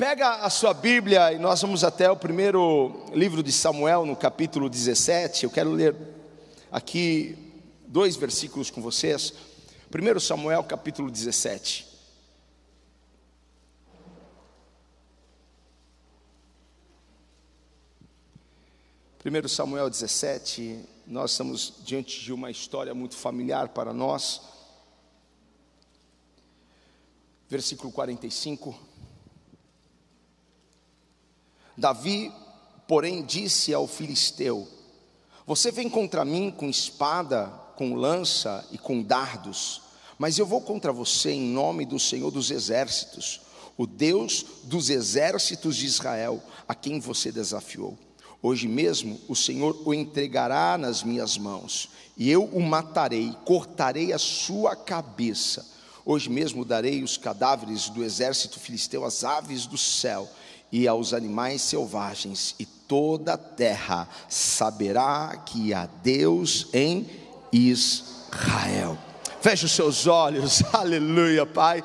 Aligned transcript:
Pega 0.00 0.36
a 0.36 0.48
sua 0.48 0.72
Bíblia 0.72 1.30
e 1.30 1.38
nós 1.38 1.60
vamos 1.60 1.84
até 1.84 2.10
o 2.10 2.16
primeiro 2.16 3.04
livro 3.12 3.42
de 3.42 3.52
Samuel, 3.52 4.06
no 4.06 4.16
capítulo 4.16 4.66
17. 4.70 5.44
Eu 5.44 5.50
quero 5.50 5.70
ler 5.70 5.94
aqui 6.72 7.36
dois 7.86 8.16
versículos 8.16 8.70
com 8.70 8.80
vocês. 8.80 9.34
1 9.94 10.20
Samuel, 10.20 10.64
capítulo 10.64 11.10
17. 11.10 11.86
Primeiro 19.18 19.50
Samuel 19.50 19.90
17, 19.90 20.82
nós 21.06 21.32
estamos 21.32 21.74
diante 21.84 22.20
de 22.20 22.32
uma 22.32 22.50
história 22.50 22.94
muito 22.94 23.16
familiar 23.16 23.68
para 23.68 23.92
nós. 23.92 24.40
Versículo 27.50 27.92
45. 27.92 28.88
Davi, 31.80 32.30
porém, 32.86 33.24
disse 33.24 33.72
ao 33.72 33.88
filisteu: 33.88 34.68
Você 35.46 35.72
vem 35.72 35.88
contra 35.88 36.24
mim 36.24 36.50
com 36.50 36.68
espada, 36.68 37.46
com 37.74 37.94
lança 37.94 38.64
e 38.70 38.76
com 38.76 39.02
dardos, 39.02 39.80
mas 40.18 40.38
eu 40.38 40.44
vou 40.44 40.60
contra 40.60 40.92
você 40.92 41.30
em 41.30 41.40
nome 41.40 41.86
do 41.86 41.98
Senhor 41.98 42.30
dos 42.30 42.50
exércitos, 42.50 43.40
o 43.78 43.86
Deus 43.86 44.44
dos 44.64 44.90
exércitos 44.90 45.76
de 45.76 45.86
Israel, 45.86 46.42
a 46.68 46.74
quem 46.74 47.00
você 47.00 47.32
desafiou. 47.32 47.98
Hoje 48.42 48.68
mesmo 48.68 49.18
o 49.26 49.34
Senhor 49.34 49.80
o 49.84 49.94
entregará 49.94 50.76
nas 50.76 51.02
minhas 51.02 51.38
mãos, 51.38 51.88
e 52.16 52.30
eu 52.30 52.44
o 52.44 52.60
matarei, 52.60 53.34
cortarei 53.46 54.12
a 54.12 54.18
sua 54.18 54.76
cabeça. 54.76 55.66
Hoje 56.04 56.28
mesmo 56.28 56.64
darei 56.64 57.02
os 57.02 57.16
cadáveres 57.16 57.88
do 57.88 58.04
exército 58.04 58.60
filisteu 58.60 59.04
às 59.04 59.24
aves 59.24 59.64
do 59.66 59.78
céu 59.78 60.28
e 60.72 60.86
aos 60.86 61.12
animais 61.12 61.62
selvagens, 61.62 62.54
e 62.58 62.64
toda 62.64 63.34
a 63.34 63.38
terra 63.38 64.08
saberá 64.28 65.42
que 65.46 65.74
há 65.74 65.86
Deus 65.86 66.68
em 66.72 67.06
Israel. 67.52 68.96
Feche 69.40 69.64
os 69.64 69.72
seus 69.72 70.06
olhos, 70.06 70.62
aleluia, 70.72 71.46
Pai. 71.46 71.82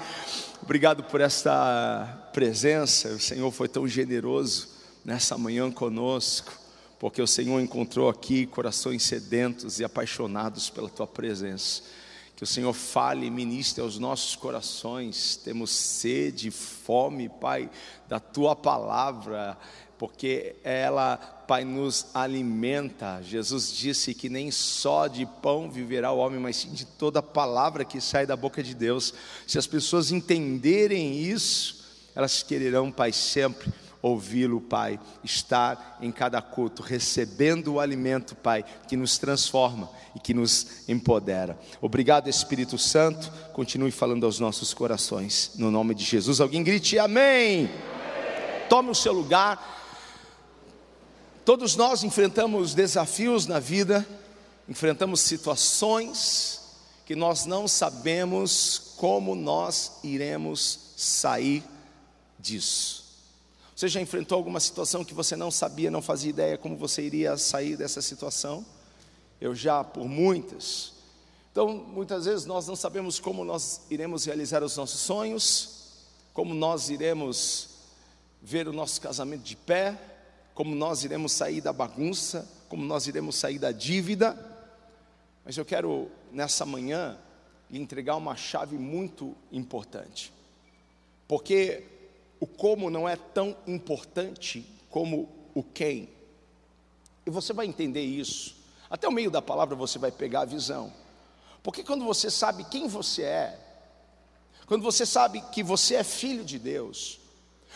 Obrigado 0.62 1.04
por 1.04 1.22
esta 1.22 2.30
presença, 2.34 3.10
o 3.10 3.20
Senhor 3.20 3.50
foi 3.52 3.68
tão 3.68 3.88
generoso 3.88 4.70
nessa 5.06 5.38
manhã 5.38 5.72
conosco, 5.72 6.52
porque 7.00 7.22
o 7.22 7.28
Senhor 7.28 7.62
encontrou 7.62 8.10
aqui 8.10 8.46
corações 8.48 9.04
sedentos 9.04 9.80
e 9.80 9.84
apaixonados 9.84 10.70
pela 10.70 10.90
tua 10.90 11.06
presença. 11.06 11.84
Que 12.36 12.44
o 12.44 12.48
Senhor 12.48 12.74
fale 12.74 13.28
e 13.28 13.32
ministre 13.32 13.82
aos 13.82 13.98
nossos 13.98 14.36
corações. 14.36 15.38
Temos 15.38 15.72
sede, 15.72 16.52
fome, 16.52 17.30
Pai, 17.30 17.70
da 18.10 18.20
tua 18.20 18.56
palavra, 18.56 19.58
porque 19.98 20.56
ela, 20.62 21.16
Pai, 21.48 21.64
nos 21.64 22.08
alimenta. 22.14 23.22
Jesus 23.24 23.72
disse 23.72 24.14
que 24.14 24.28
nem 24.28 24.52
só 24.52 25.08
de 25.08 25.26
pão 25.26 25.72
viverá 25.72 26.12
o 26.12 26.18
homem, 26.18 26.40
mas 26.40 26.58
sim 26.58 26.74
de 26.74 26.86
toda 26.86 27.24
palavra 27.24 27.86
que 27.86 28.02
sai 28.02 28.26
da 28.26 28.36
boca 28.36 28.62
de 28.62 28.76
Deus. 28.76 29.14
Se 29.48 29.58
as 29.58 29.66
pessoas 29.66 30.12
entenderem 30.12 31.18
isso, 31.18 31.86
elas 32.14 32.44
quererão, 32.44 32.92
Pai, 32.92 33.14
sempre 33.14 33.72
ouvi-lo, 34.08 34.62
Pai, 34.62 35.00
estar 35.24 35.98
em 36.00 36.12
cada 36.12 36.40
culto, 36.40 36.84
recebendo 36.84 37.74
o 37.74 37.80
alimento, 37.80 38.36
Pai, 38.36 38.64
que 38.88 38.96
nos 38.96 39.18
transforma 39.18 39.90
e 40.16 40.20
que 40.20 40.32
nos 40.32 40.88
empodera. 40.88 41.58
Obrigado, 41.82 42.30
Espírito 42.30 42.78
Santo, 42.78 43.32
continue 43.52 43.90
falando 43.90 44.24
aos 44.24 44.40
nossos 44.40 44.76
corações, 44.76 45.54
no 45.56 45.72
nome 45.72 45.96
de 45.96 46.04
Jesus. 46.04 46.40
Alguém 46.40 46.64
grite 46.64 47.00
amém. 47.00 47.66
amém. 47.66 47.70
Tome 48.70 48.92
o 48.92 48.96
seu 48.96 49.12
lugar. 49.12 49.74
Todos 51.44 51.76
nós 51.76 52.04
enfrentamos 52.04 52.76
desafios 52.76 53.48
na 53.48 53.60
vida, 53.60 54.06
enfrentamos 54.70 55.20
situações 55.22 56.62
que 57.08 57.16
nós 57.16 57.48
não 57.48 57.68
sabemos 57.68 58.94
como 58.98 59.34
nós 59.34 59.94
iremos 60.04 60.92
sair 60.96 61.64
disso. 62.40 63.05
Você 63.76 63.90
já 63.90 64.00
enfrentou 64.00 64.38
alguma 64.38 64.62
situação 64.62 65.04
que 65.04 65.14
você 65.14 65.36
não 65.36 65.52
sabia, 65.52 65.92
não 65.92 66.02
fazia 66.02 66.30
ideia 66.30 66.58
como 66.58 66.78
você 66.78 67.02
iria 67.02 67.36
sair 67.36 67.76
dessa 67.76 68.02
situação? 68.02 68.66
Eu 69.42 69.54
já, 69.54 69.84
por 69.84 70.08
muitas. 70.08 70.94
Então, 71.52 71.68
muitas 71.74 72.24
vezes 72.24 72.46
nós 72.46 72.66
não 72.68 72.76
sabemos 72.76 73.20
como 73.20 73.44
nós 73.44 73.82
iremos 73.90 74.24
realizar 74.24 74.64
os 74.64 74.78
nossos 74.78 75.02
sonhos, 75.02 75.92
como 76.34 76.54
nós 76.54 76.90
iremos 76.90 77.70
ver 78.42 78.66
o 78.66 78.72
nosso 78.72 79.02
casamento 79.02 79.44
de 79.44 79.58
pé, 79.58 80.00
como 80.54 80.74
nós 80.74 81.04
iremos 81.04 81.34
sair 81.34 81.60
da 81.60 81.74
bagunça, 81.74 82.48
como 82.70 82.86
nós 82.86 83.08
iremos 83.08 83.36
sair 83.36 83.60
da 83.60 83.74
dívida. 83.74 84.38
Mas 85.44 85.58
eu 85.58 85.66
quero, 85.66 86.10
nessa 86.32 86.66
manhã, 86.66 87.18
lhe 87.70 87.78
entregar 87.78 88.16
uma 88.16 88.38
chave 88.38 88.78
muito 88.78 89.36
importante. 89.52 90.32
Porque 91.28 91.84
o 92.40 92.48
como 92.48 92.90
não 92.90 93.08
é 93.08 93.16
tão 93.16 93.56
importante 93.66 94.66
como 94.90 95.30
o 95.54 95.64
quem. 95.64 96.10
E 97.26 97.30
você 97.30 97.54
vai 97.54 97.66
entender 97.66 98.04
isso. 98.04 98.56
Até 98.90 99.08
o 99.08 99.12
meio 99.12 99.32
da 99.32 99.42
palavra 99.42 99.76
você 99.76 99.98
vai 99.98 100.12
pegar 100.12 100.42
a 100.42 100.46
visão. 100.46 100.94
Porque 101.64 101.84
quando 101.84 102.06
você 102.06 102.30
sabe 102.30 102.64
quem 102.66 102.88
você 102.88 103.24
é, 103.24 103.60
quando 104.68 104.84
você 104.84 105.06
sabe 105.06 105.42
que 105.52 105.64
você 105.64 105.96
é 105.96 106.04
filho 106.04 106.44
de 106.44 106.60
Deus, 106.60 107.20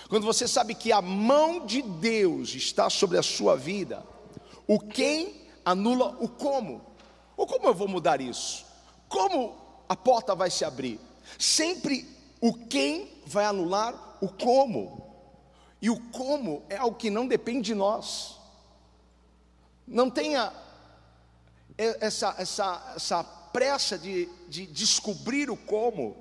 quando 0.08 0.26
você 0.26 0.48
sabe 0.48 0.76
que 0.76 0.92
a 0.92 1.02
mão 1.02 1.66
de 1.66 1.82
Deus 1.82 2.54
está 2.56 2.90
sobre 2.90 3.18
a 3.18 3.24
sua 3.24 3.56
vida, 3.56 4.04
o 4.68 4.80
quem 4.80 5.48
anula 5.66 6.18
o 6.20 6.28
como. 6.28 6.82
Ou 7.36 7.46
como 7.46 7.68
eu 7.68 7.74
vou 7.74 7.88
mudar 7.88 8.22
isso? 8.22 8.66
Como 9.08 9.56
a 9.88 9.96
porta 9.96 10.36
vai 10.36 10.50
se 10.50 10.66
abrir? 10.66 11.00
Sempre 11.38 12.08
o 12.42 12.54
quem 12.54 13.22
vai 13.26 13.46
anular 13.46 14.09
o 14.22 14.28
como. 14.28 15.08
E 15.82 15.90
o 15.90 16.00
como 16.12 16.64
é 16.70 16.78
algo 16.78 16.98
que 16.98 17.10
não 17.10 17.28
depende 17.28 17.62
de 17.62 17.76
nós. 17.76 18.38
Não 19.88 20.10
tenha 20.10 20.54
essa, 21.78 22.36
essa, 22.38 22.94
essa 22.96 23.24
pressa 23.24 23.98
de, 23.98 24.28
de 24.48 24.66
descobrir 24.68 25.50
o 25.50 25.58
como, 25.58 26.16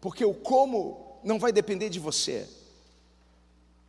porque 0.00 0.24
o 0.24 0.34
como 0.34 1.18
não 1.22 1.38
vai 1.38 1.52
depender 1.52 1.88
de 1.88 2.00
você. 2.00 2.48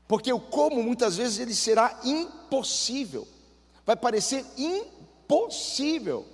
Porque 0.07 0.31
o 0.31 0.39
como 0.39 0.81
muitas 0.81 1.17
vezes 1.17 1.39
ele 1.39 1.53
será 1.53 1.99
impossível, 2.03 3.27
vai 3.85 3.95
parecer 3.95 4.45
impossível. 4.57 6.25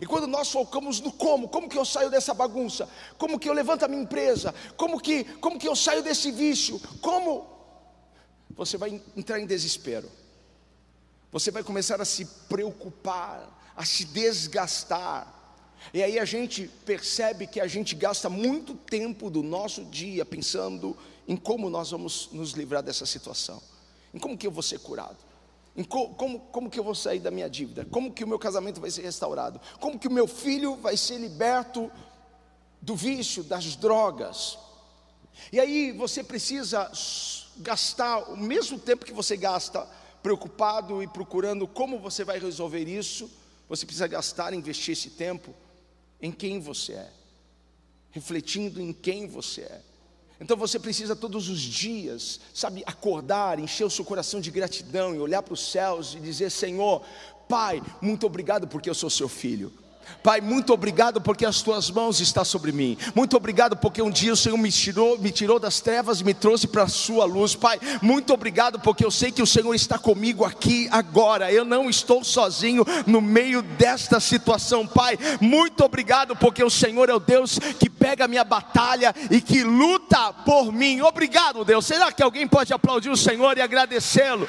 E 0.00 0.06
quando 0.06 0.26
nós 0.26 0.50
focamos 0.50 1.00
no 1.00 1.12
como, 1.12 1.48
como 1.48 1.68
que 1.68 1.76
eu 1.76 1.84
saio 1.84 2.10
dessa 2.10 2.32
bagunça? 2.32 2.88
Como 3.18 3.38
que 3.38 3.48
eu 3.48 3.52
levanto 3.52 3.84
a 3.84 3.88
minha 3.88 4.02
empresa? 4.02 4.54
Como 4.76 5.00
que, 5.00 5.24
como 5.24 5.58
que 5.58 5.68
eu 5.68 5.76
saio 5.76 6.02
desse 6.02 6.30
vício? 6.30 6.80
Como? 7.00 7.46
Você 8.50 8.76
vai 8.76 9.00
entrar 9.16 9.40
em 9.40 9.46
desespero. 9.46 10.10
Você 11.30 11.50
vai 11.50 11.62
começar 11.62 12.00
a 12.00 12.04
se 12.04 12.24
preocupar, 12.48 13.72
a 13.76 13.84
se 13.84 14.04
desgastar. 14.04 15.40
E 15.92 16.02
aí 16.02 16.18
a 16.18 16.24
gente 16.24 16.68
percebe 16.84 17.46
que 17.46 17.60
a 17.60 17.66
gente 17.66 17.94
gasta 17.94 18.28
muito 18.28 18.74
tempo 18.74 19.30
do 19.30 19.42
nosso 19.42 19.84
dia 19.84 20.24
pensando 20.24 20.96
em 21.26 21.36
como 21.36 21.70
nós 21.70 21.90
vamos 21.90 22.28
nos 22.32 22.52
livrar 22.52 22.82
dessa 22.82 23.06
situação. 23.06 23.62
Em 24.12 24.18
como 24.18 24.36
que 24.36 24.46
eu 24.46 24.50
vou 24.50 24.62
ser 24.62 24.78
curado? 24.78 25.16
Como, 25.88 26.14
como, 26.14 26.38
como, 26.38 26.70
que 26.70 26.78
eu 26.78 26.84
vou 26.84 26.94
sair 26.94 27.18
da 27.18 27.30
minha 27.30 27.48
dívida? 27.48 27.86
Como 27.90 28.12
que 28.12 28.24
o 28.24 28.28
meu 28.28 28.38
casamento 28.38 28.80
vai 28.80 28.90
ser 28.90 29.02
restaurado? 29.02 29.60
Como 29.80 29.98
que 29.98 30.06
o 30.06 30.10
meu 30.10 30.28
filho 30.28 30.76
vai 30.76 30.96
ser 30.96 31.18
liberto 31.18 31.90
do 32.80 32.94
vício, 32.94 33.42
das 33.42 33.74
drogas? 33.76 34.58
E 35.50 35.58
aí 35.58 35.92
você 35.92 36.22
precisa 36.22 36.90
gastar 37.56 38.30
o 38.30 38.36
mesmo 38.36 38.78
tempo 38.78 39.04
que 39.04 39.12
você 39.12 39.36
gasta 39.36 39.88
preocupado 40.22 41.02
e 41.02 41.06
procurando 41.06 41.66
como 41.66 41.98
você 41.98 42.22
vai 42.22 42.38
resolver 42.38 42.86
isso, 42.86 43.30
você 43.68 43.86
precisa 43.86 44.06
gastar, 44.06 44.52
investir 44.52 44.92
esse 44.92 45.10
tempo 45.10 45.54
em 46.20 46.30
quem 46.30 46.60
você 46.60 46.92
é, 46.92 47.12
refletindo 48.10 48.80
em 48.80 48.92
quem 48.92 49.26
você 49.26 49.62
é. 49.62 49.91
Então 50.42 50.56
você 50.56 50.76
precisa 50.76 51.14
todos 51.14 51.48
os 51.48 51.60
dias, 51.60 52.40
sabe, 52.52 52.82
acordar, 52.84 53.60
encher 53.60 53.84
o 53.84 53.90
seu 53.90 54.04
coração 54.04 54.40
de 54.40 54.50
gratidão 54.50 55.14
e 55.14 55.18
olhar 55.20 55.40
para 55.40 55.54
os 55.54 55.70
céus 55.70 56.16
e 56.16 56.20
dizer: 56.20 56.50
Senhor, 56.50 57.00
Pai, 57.48 57.80
muito 58.00 58.26
obrigado 58.26 58.66
porque 58.66 58.90
eu 58.90 58.94
sou 58.94 59.08
seu 59.08 59.28
filho. 59.28 59.72
Pai, 60.22 60.40
muito 60.40 60.72
obrigado 60.72 61.20
porque 61.20 61.44
as 61.44 61.62
tuas 61.62 61.90
mãos 61.90 62.20
estão 62.20 62.44
sobre 62.44 62.70
mim. 62.70 62.96
Muito 63.14 63.36
obrigado 63.36 63.76
porque 63.76 64.00
um 64.00 64.10
dia 64.10 64.32
o 64.32 64.36
Senhor 64.36 64.56
me 64.56 64.70
tirou, 64.70 65.18
me 65.18 65.30
tirou 65.30 65.58
das 65.58 65.80
trevas 65.80 66.20
e 66.20 66.24
me 66.24 66.32
trouxe 66.32 66.66
para 66.66 66.84
a 66.84 66.88
sua 66.88 67.24
luz. 67.24 67.54
Pai, 67.54 67.80
muito 68.00 68.32
obrigado 68.32 68.78
porque 68.78 69.04
eu 69.04 69.10
sei 69.10 69.32
que 69.32 69.42
o 69.42 69.46
Senhor 69.46 69.74
está 69.74 69.98
comigo 69.98 70.44
aqui 70.44 70.88
agora. 70.90 71.52
Eu 71.52 71.64
não 71.64 71.90
estou 71.90 72.22
sozinho 72.22 72.84
no 73.06 73.20
meio 73.20 73.62
desta 73.62 74.20
situação. 74.20 74.86
Pai, 74.86 75.18
muito 75.40 75.84
obrigado 75.84 76.36
porque 76.36 76.62
o 76.62 76.70
Senhor 76.70 77.08
é 77.08 77.14
o 77.14 77.20
Deus 77.20 77.58
que 77.78 77.90
pega 77.90 78.24
a 78.24 78.28
minha 78.28 78.44
batalha 78.44 79.14
e 79.30 79.40
que 79.40 79.64
luta 79.64 80.32
por 80.44 80.72
mim. 80.72 81.00
Obrigado, 81.00 81.64
Deus. 81.64 81.86
Será 81.86 82.12
que 82.12 82.22
alguém 82.22 82.46
pode 82.46 82.72
aplaudir 82.72 83.10
o 83.10 83.16
Senhor 83.16 83.58
e 83.58 83.60
agradecê-lo? 83.60 84.48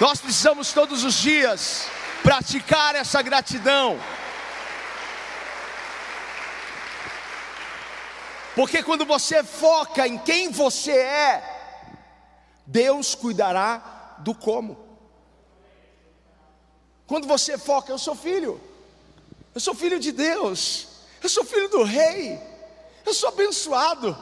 Nós 0.00 0.20
precisamos 0.20 0.72
todos 0.72 1.04
os 1.04 1.14
dias 1.14 1.86
praticar 2.22 2.94
essa 2.94 3.20
gratidão. 3.22 3.98
Porque 8.54 8.82
quando 8.82 9.04
você 9.06 9.42
foca 9.42 10.06
em 10.06 10.18
quem 10.18 10.50
você 10.50 10.92
é, 10.92 11.52
Deus 12.66 13.14
cuidará 13.14 14.16
do 14.18 14.34
como. 14.34 14.78
Quando 17.06 17.26
você 17.26 17.58
foca, 17.58 17.92
eu 17.92 17.98
sou 17.98 18.14
filho, 18.14 18.60
eu 19.54 19.60
sou 19.60 19.74
filho 19.74 19.98
de 19.98 20.12
Deus, 20.12 20.88
eu 21.22 21.28
sou 21.28 21.44
filho 21.44 21.68
do 21.68 21.82
Rei, 21.82 22.38
eu 23.04 23.12
sou 23.12 23.28
abençoado, 23.28 24.16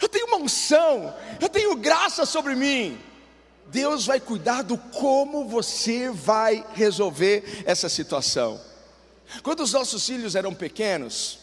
eu 0.00 0.08
tenho 0.08 0.26
uma 0.26 0.38
unção, 0.38 1.14
eu 1.40 1.48
tenho 1.48 1.76
graça 1.76 2.24
sobre 2.24 2.54
mim. 2.54 3.00
Deus 3.66 4.06
vai 4.06 4.20
cuidar 4.20 4.62
do 4.62 4.76
como 4.76 5.48
você 5.48 6.10
vai 6.10 6.64
resolver 6.74 7.62
essa 7.66 7.88
situação. 7.88 8.60
Quando 9.42 9.60
os 9.60 9.72
nossos 9.72 10.06
filhos 10.06 10.34
eram 10.34 10.54
pequenos, 10.54 11.38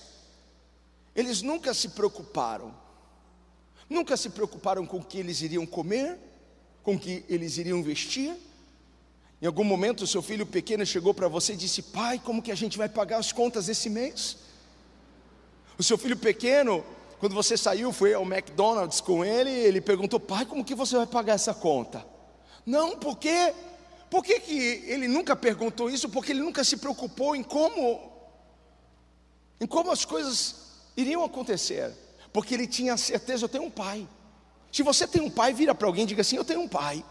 eles 1.15 1.41
nunca 1.41 1.73
se 1.73 1.89
preocuparam, 1.89 2.73
nunca 3.89 4.15
se 4.15 4.29
preocuparam 4.29 4.85
com 4.85 4.97
o 4.97 5.03
que 5.03 5.17
eles 5.17 5.41
iriam 5.41 5.65
comer, 5.65 6.17
com 6.83 6.95
o 6.95 6.99
que 6.99 7.25
eles 7.27 7.57
iriam 7.57 7.83
vestir. 7.83 8.35
Em 9.41 9.45
algum 9.45 9.63
momento, 9.63 10.05
seu 10.07 10.21
filho 10.21 10.45
pequeno 10.45 10.85
chegou 10.85 11.13
para 11.13 11.27
você 11.27 11.53
e 11.53 11.57
disse: 11.57 11.81
Pai, 11.81 12.19
como 12.23 12.41
que 12.41 12.51
a 12.51 12.55
gente 12.55 12.77
vai 12.77 12.87
pagar 12.87 13.17
as 13.17 13.31
contas 13.31 13.67
esse 13.67 13.89
mês? 13.89 14.37
O 15.77 15.83
seu 15.83 15.97
filho 15.97 16.15
pequeno, 16.15 16.85
quando 17.19 17.33
você 17.33 17.57
saiu, 17.57 17.91
foi 17.91 18.13
ao 18.13 18.23
McDonald's 18.23 19.01
com 19.01 19.25
ele, 19.25 19.49
ele 19.49 19.81
perguntou: 19.81 20.19
Pai, 20.19 20.45
como 20.45 20.63
que 20.63 20.75
você 20.75 20.95
vai 20.95 21.07
pagar 21.07 21.33
essa 21.33 21.53
conta? 21.53 22.05
Não, 22.65 22.97
porque 22.97 23.53
por 24.09 24.23
que, 24.23 24.39
que 24.39 24.83
ele 24.85 25.07
nunca 25.07 25.35
perguntou 25.35 25.89
isso? 25.89 26.07
Porque 26.07 26.31
ele 26.31 26.41
nunca 26.41 26.63
se 26.63 26.77
preocupou 26.77 27.35
em 27.35 27.43
como 27.43 28.11
em 29.59 29.65
como 29.67 29.91
as 29.91 30.03
coisas 30.03 30.70
iriam 30.95 31.23
acontecer, 31.23 31.91
porque 32.33 32.53
ele 32.53 32.67
tinha 32.67 32.97
certeza: 32.97 33.45
eu 33.45 33.49
tenho 33.49 33.65
um 33.65 33.71
pai. 33.71 34.07
Se 34.71 34.83
você 34.83 35.05
tem 35.05 35.21
um 35.21 35.29
pai, 35.29 35.53
vira 35.53 35.75
para 35.75 35.87
alguém 35.87 36.03
e 36.03 36.07
diga 36.07 36.21
assim: 36.21 36.37
Eu 36.37 36.45
tenho 36.45 36.61
um 36.61 36.67
pai. 36.67 37.03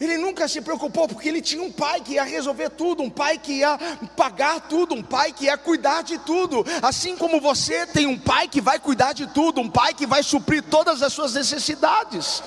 Ele 0.00 0.16
nunca 0.16 0.46
se 0.46 0.60
preocupou 0.60 1.08
porque 1.08 1.28
ele 1.28 1.42
tinha 1.42 1.60
um 1.60 1.72
pai 1.72 2.00
que 2.00 2.12
ia 2.12 2.22
resolver 2.22 2.70
tudo, 2.70 3.02
um 3.02 3.10
pai 3.10 3.36
que 3.36 3.54
ia 3.54 3.76
pagar 4.16 4.68
tudo, 4.68 4.94
um 4.94 5.02
pai 5.02 5.32
que 5.32 5.46
ia 5.46 5.58
cuidar 5.58 6.02
de 6.02 6.18
tudo. 6.18 6.64
Assim 6.80 7.16
como 7.16 7.40
você 7.40 7.84
tem 7.84 8.06
um 8.06 8.16
pai 8.16 8.46
que 8.46 8.60
vai 8.60 8.78
cuidar 8.78 9.12
de 9.12 9.26
tudo, 9.26 9.60
um 9.60 9.68
pai 9.68 9.92
que 9.92 10.06
vai 10.06 10.22
suprir 10.22 10.62
todas 10.62 11.02
as 11.02 11.12
suas 11.12 11.34
necessidades. 11.34 12.44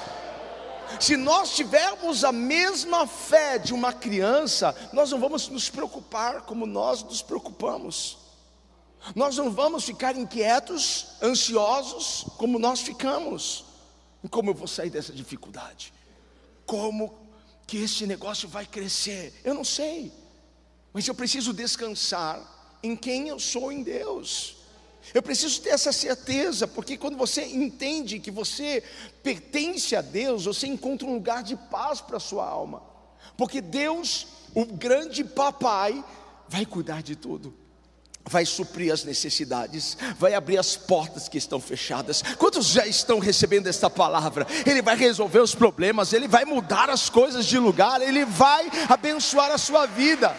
Se 0.98 1.18
nós 1.18 1.54
tivermos 1.54 2.24
a 2.24 2.32
mesma 2.32 3.06
fé 3.06 3.58
de 3.58 3.74
uma 3.74 3.92
criança, 3.92 4.74
nós 4.94 5.12
não 5.12 5.20
vamos 5.20 5.50
nos 5.50 5.70
preocupar 5.70 6.44
como 6.44 6.66
nós 6.66 7.04
nos 7.04 7.22
preocupamos. 7.22 8.21
Nós 9.16 9.36
não 9.36 9.52
vamos 9.52 9.84
ficar 9.84 10.16
inquietos, 10.16 11.08
ansiosos, 11.22 12.26
como 12.38 12.60
nós 12.60 12.82
ficamos. 12.82 13.66
E 14.24 14.30
como 14.30 14.52
eu 14.52 14.54
vou 14.54 14.68
sair 14.68 14.90
dessa 14.90 15.12
dificuldade? 15.12 15.92
Como 16.66 17.14
que 17.66 17.78
esse 17.78 18.06
negócio 18.06 18.48
vai 18.48 18.66
crescer? 18.66 19.34
Eu 19.44 19.54
não 19.54 19.64
sei, 19.64 20.12
mas 20.94 21.08
eu 21.08 21.16
preciso 21.16 21.54
descansar 21.54 22.78
em 22.84 22.96
quem 22.96 23.28
eu 23.28 23.40
sou 23.40 23.72
em 23.72 23.82
Deus. 23.82 24.58
Eu 25.16 25.24
preciso 25.24 25.60
ter 25.62 25.70
essa 25.70 25.92
certeza, 25.92 26.68
porque 26.68 26.96
quando 26.96 27.18
você 27.18 27.44
entende 27.44 28.20
que 28.20 28.30
você 28.30 28.84
pertence 29.24 29.96
a 29.96 30.02
Deus, 30.02 30.46
você 30.46 30.68
encontra 30.68 31.08
um 31.08 31.16
lugar 31.16 31.42
de 31.42 31.56
paz 31.56 32.00
para 32.00 32.18
a 32.18 32.20
sua 32.20 32.48
alma. 32.48 32.84
Porque 33.36 33.62
Deus, 33.62 34.28
o 34.54 34.64
grande 34.64 35.24
papai, 35.24 36.06
vai 36.48 36.68
cuidar 36.68 37.02
de 37.02 37.16
tudo 37.16 37.61
vai 38.26 38.46
suprir 38.46 38.94
as 38.94 39.04
necessidades, 39.04 39.98
vai 40.18 40.34
abrir 40.34 40.58
as 40.58 40.76
portas 40.76 41.28
que 41.28 41.38
estão 41.38 41.60
fechadas. 41.60 42.24
Quantos 42.38 42.68
já 42.68 42.86
estão 42.86 43.20
recebendo 43.20 43.68
esta 43.68 43.90
palavra? 43.90 44.48
Ele 44.66 44.82
vai 44.82 44.96
resolver 44.96 45.40
os 45.40 45.56
problemas, 45.56 46.14
ele 46.14 46.28
vai 46.28 46.46
mudar 46.46 46.90
as 46.90 47.10
coisas 47.10 47.46
de 47.46 47.58
lugar, 47.58 48.02
ele 48.02 48.26
vai 48.26 48.70
abençoar 48.88 49.52
a 49.52 49.58
sua 49.58 49.86
vida. 49.86 50.36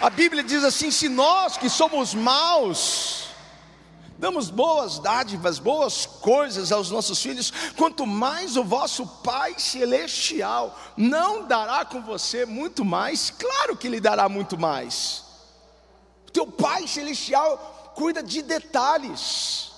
A 0.00 0.10
Bíblia 0.10 0.44
diz 0.44 0.62
assim: 0.62 0.90
se 0.90 1.08
nós 1.08 1.56
que 1.56 1.68
somos 1.68 2.14
maus, 2.14 3.27
damos 4.18 4.50
boas 4.50 4.98
dádivas, 4.98 5.60
boas 5.60 6.04
coisas 6.04 6.72
aos 6.72 6.90
nossos 6.90 7.22
filhos, 7.22 7.52
quanto 7.76 8.04
mais 8.04 8.56
o 8.56 8.64
vosso 8.64 9.06
Pai 9.06 9.54
Celestial 9.58 10.76
não 10.96 11.46
dará 11.46 11.84
com 11.84 12.02
você 12.02 12.44
muito 12.44 12.84
mais, 12.84 13.30
claro 13.30 13.76
que 13.76 13.86
Ele 13.86 14.00
dará 14.00 14.28
muito 14.28 14.58
mais. 14.58 15.22
O 16.26 16.32
teu 16.32 16.46
Pai 16.46 16.86
Celestial 16.88 17.92
cuida 17.94 18.22
de 18.22 18.42
detalhes. 18.42 19.68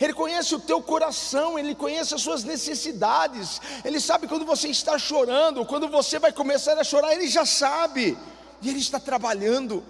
Ele 0.00 0.12
conhece 0.12 0.54
o 0.54 0.60
teu 0.60 0.82
coração, 0.82 1.58
Ele 1.58 1.74
conhece 1.74 2.14
as 2.14 2.22
suas 2.22 2.44
necessidades, 2.44 3.60
Ele 3.84 4.00
sabe 4.00 4.26
quando 4.26 4.46
você 4.46 4.68
está 4.68 4.98
chorando, 4.98 5.64
quando 5.66 5.88
você 5.88 6.18
vai 6.18 6.32
começar 6.32 6.78
a 6.78 6.84
chorar, 6.84 7.12
Ele 7.12 7.28
já 7.28 7.44
sabe, 7.44 8.16
e 8.62 8.68
Ele 8.70 8.78
está 8.78 8.98
trabalhando. 8.98 9.84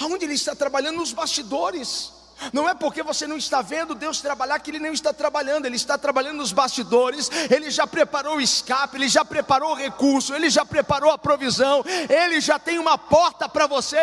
Aonde 0.00 0.24
Ele 0.24 0.34
está 0.34 0.54
trabalhando? 0.54 0.96
Nos 0.96 1.12
bastidores. 1.12 2.17
Não 2.52 2.68
é 2.68 2.74
porque 2.74 3.02
você 3.02 3.26
não 3.26 3.36
está 3.36 3.62
vendo 3.62 3.94
Deus 3.94 4.20
trabalhar 4.20 4.58
que 4.58 4.70
Ele 4.70 4.78
não 4.78 4.92
está 4.92 5.12
trabalhando, 5.12 5.66
Ele 5.66 5.76
está 5.76 5.98
trabalhando 5.98 6.36
nos 6.36 6.52
bastidores, 6.52 7.30
Ele 7.50 7.70
já 7.70 7.86
preparou 7.86 8.36
o 8.36 8.40
escape, 8.40 8.96
Ele 8.96 9.08
já 9.08 9.24
preparou 9.24 9.72
o 9.72 9.74
recurso, 9.74 10.34
Ele 10.34 10.48
já 10.48 10.64
preparou 10.64 11.10
a 11.10 11.18
provisão, 11.18 11.84
Ele 12.08 12.40
já 12.40 12.58
tem 12.58 12.78
uma 12.78 12.96
porta 12.96 13.48
para 13.48 13.66
você, 13.66 13.98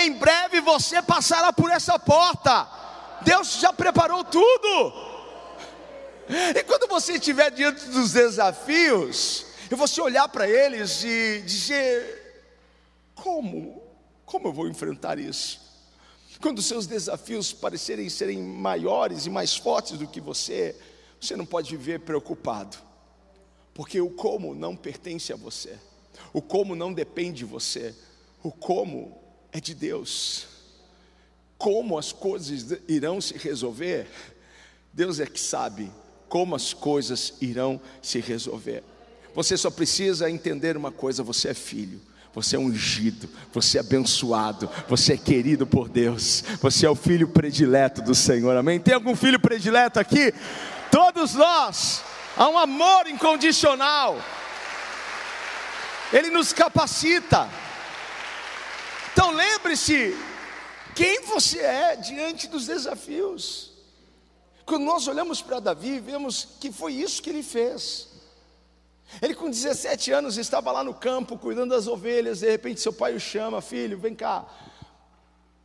em 0.00 0.12
breve 0.12 0.60
você 0.60 1.02
passará 1.02 1.52
por 1.52 1.70
essa 1.70 1.98
porta, 1.98 2.66
Deus 3.22 3.60
já 3.60 3.72
preparou 3.72 4.24
tudo. 4.24 5.14
E 6.28 6.62
quando 6.64 6.88
você 6.88 7.14
estiver 7.14 7.50
diante 7.50 7.84
dos 7.86 8.12
desafios, 8.12 9.46
e 9.70 9.74
você 9.74 10.00
olhar 10.00 10.28
para 10.28 10.48
eles 10.48 11.02
e 11.04 11.42
dizer: 11.44 12.44
como? 13.14 13.82
Como 14.24 14.48
eu 14.48 14.52
vou 14.52 14.68
enfrentar 14.68 15.18
isso? 15.18 15.63
Quando 16.44 16.60
seus 16.60 16.86
desafios 16.86 17.54
parecerem 17.54 18.06
serem 18.10 18.42
maiores 18.42 19.24
e 19.24 19.30
mais 19.30 19.56
fortes 19.56 19.96
do 19.96 20.06
que 20.06 20.20
você, 20.20 20.76
você 21.18 21.34
não 21.34 21.46
pode 21.46 21.74
viver 21.74 22.00
preocupado, 22.00 22.76
porque 23.72 23.98
o 23.98 24.10
como 24.10 24.54
não 24.54 24.76
pertence 24.76 25.32
a 25.32 25.36
você, 25.36 25.78
o 26.34 26.42
como 26.42 26.76
não 26.76 26.92
depende 26.92 27.38
de 27.38 27.44
você, 27.46 27.94
o 28.42 28.52
como 28.52 29.18
é 29.52 29.58
de 29.58 29.74
Deus. 29.74 30.46
Como 31.56 31.96
as 31.96 32.12
coisas 32.12 32.78
irão 32.86 33.22
se 33.22 33.38
resolver, 33.38 34.06
Deus 34.92 35.20
é 35.20 35.26
que 35.26 35.40
sabe 35.40 35.90
como 36.28 36.54
as 36.54 36.74
coisas 36.74 37.32
irão 37.40 37.80
se 38.02 38.20
resolver. 38.20 38.84
Você 39.34 39.56
só 39.56 39.70
precisa 39.70 40.30
entender 40.30 40.76
uma 40.76 40.92
coisa: 40.92 41.22
você 41.22 41.48
é 41.48 41.54
filho. 41.54 42.02
Você 42.34 42.56
é 42.56 42.58
ungido, 42.58 43.28
você 43.52 43.78
é 43.78 43.80
abençoado, 43.80 44.68
você 44.88 45.12
é 45.12 45.16
querido 45.16 45.66
por 45.66 45.88
Deus, 45.88 46.42
você 46.60 46.84
é 46.84 46.90
o 46.90 46.96
filho 46.96 47.28
predileto 47.28 48.02
do 48.02 48.14
Senhor, 48.14 48.56
amém? 48.56 48.80
Tem 48.80 48.92
algum 48.92 49.14
filho 49.14 49.38
predileto 49.38 50.00
aqui? 50.00 50.34
Todos 50.90 51.34
nós, 51.34 52.02
há 52.36 52.48
um 52.48 52.58
amor 52.58 53.06
incondicional, 53.06 54.18
Ele 56.12 56.28
nos 56.30 56.52
capacita. 56.52 57.48
Então 59.12 59.30
lembre-se, 59.30 60.16
quem 60.94 61.22
você 61.22 61.58
é 61.60 61.96
diante 61.96 62.48
dos 62.48 62.66
desafios. 62.66 63.72
Quando 64.64 64.84
nós 64.84 65.06
olhamos 65.06 65.42
para 65.42 65.60
Davi, 65.60 66.00
vemos 66.00 66.48
que 66.58 66.72
foi 66.72 66.94
isso 66.94 67.22
que 67.22 67.30
ele 67.30 67.42
fez. 67.42 68.08
Ele 69.22 69.34
com 69.34 69.50
17 69.50 70.12
anos 70.12 70.36
estava 70.36 70.72
lá 70.72 70.82
no 70.82 70.94
campo 70.94 71.38
cuidando 71.38 71.70
das 71.70 71.86
ovelhas, 71.86 72.40
de 72.40 72.50
repente 72.50 72.80
seu 72.80 72.92
pai 72.92 73.14
o 73.14 73.20
chama, 73.20 73.60
filho, 73.60 73.98
vem 73.98 74.14
cá. 74.14 74.44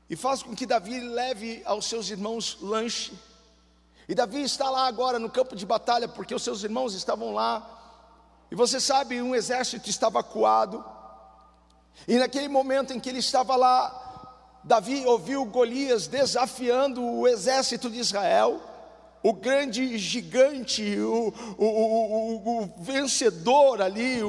E 0.10 0.16
faz 0.16 0.42
com 0.42 0.56
que 0.56 0.66
Davi 0.66 1.00
leve 1.00 1.62
aos 1.66 1.86
seus 1.86 2.10
irmãos 2.10 2.58
lanche. 2.62 3.14
E 4.08 4.16
Davi 4.16 4.42
está 4.42 4.70
lá 4.70 4.88
agora 4.88 5.20
no 5.20 5.30
campo 5.30 5.56
de 5.56 5.66
batalha, 5.66 6.08
porque 6.08 6.34
os 6.34 6.44
seus 6.44 6.64
irmãos 6.64 6.94
estavam 6.96 7.34
lá 7.34 7.78
E 8.52 8.56
você 8.56 8.80
sabe, 8.80 9.22
um 9.22 9.36
exército 9.36 9.90
estava 9.90 10.20
acuado. 10.20 10.84
E 12.08 12.18
naquele 12.18 12.48
momento 12.48 12.92
em 12.92 13.00
que 13.00 13.10
ele 13.10 13.20
estava 13.20 13.56
lá, 13.56 14.60
Davi 14.64 15.06
ouviu 15.06 15.46
Golias 15.46 16.08
desafiando 16.08 17.04
o 17.04 17.28
exército 17.28 17.90
de 17.90 18.00
Israel 18.00 18.69
o 19.22 19.34
grande 19.34 19.98
gigante, 19.98 20.98
o, 20.98 21.34
o, 21.58 21.66
o, 21.66 22.64
o 22.64 22.74
vencedor 22.78 23.82
ali, 23.82 24.20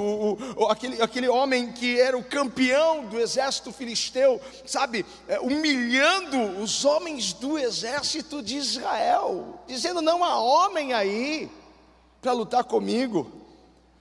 aquele, 0.68 1.00
aquele 1.00 1.28
homem 1.28 1.72
que 1.72 2.00
era 2.00 2.18
o 2.18 2.24
campeão 2.24 3.06
do 3.06 3.18
exército 3.18 3.72
filisteu, 3.72 4.40
sabe, 4.66 5.06
é, 5.28 5.38
humilhando 5.38 6.60
os 6.60 6.84
homens 6.84 7.32
do 7.32 7.56
exército 7.56 8.42
de 8.42 8.56
Israel, 8.56 9.60
dizendo: 9.66 10.02
não 10.02 10.24
há 10.24 10.38
homem 10.40 10.92
aí 10.92 11.48
para 12.20 12.32
lutar 12.32 12.64
comigo. 12.64 13.30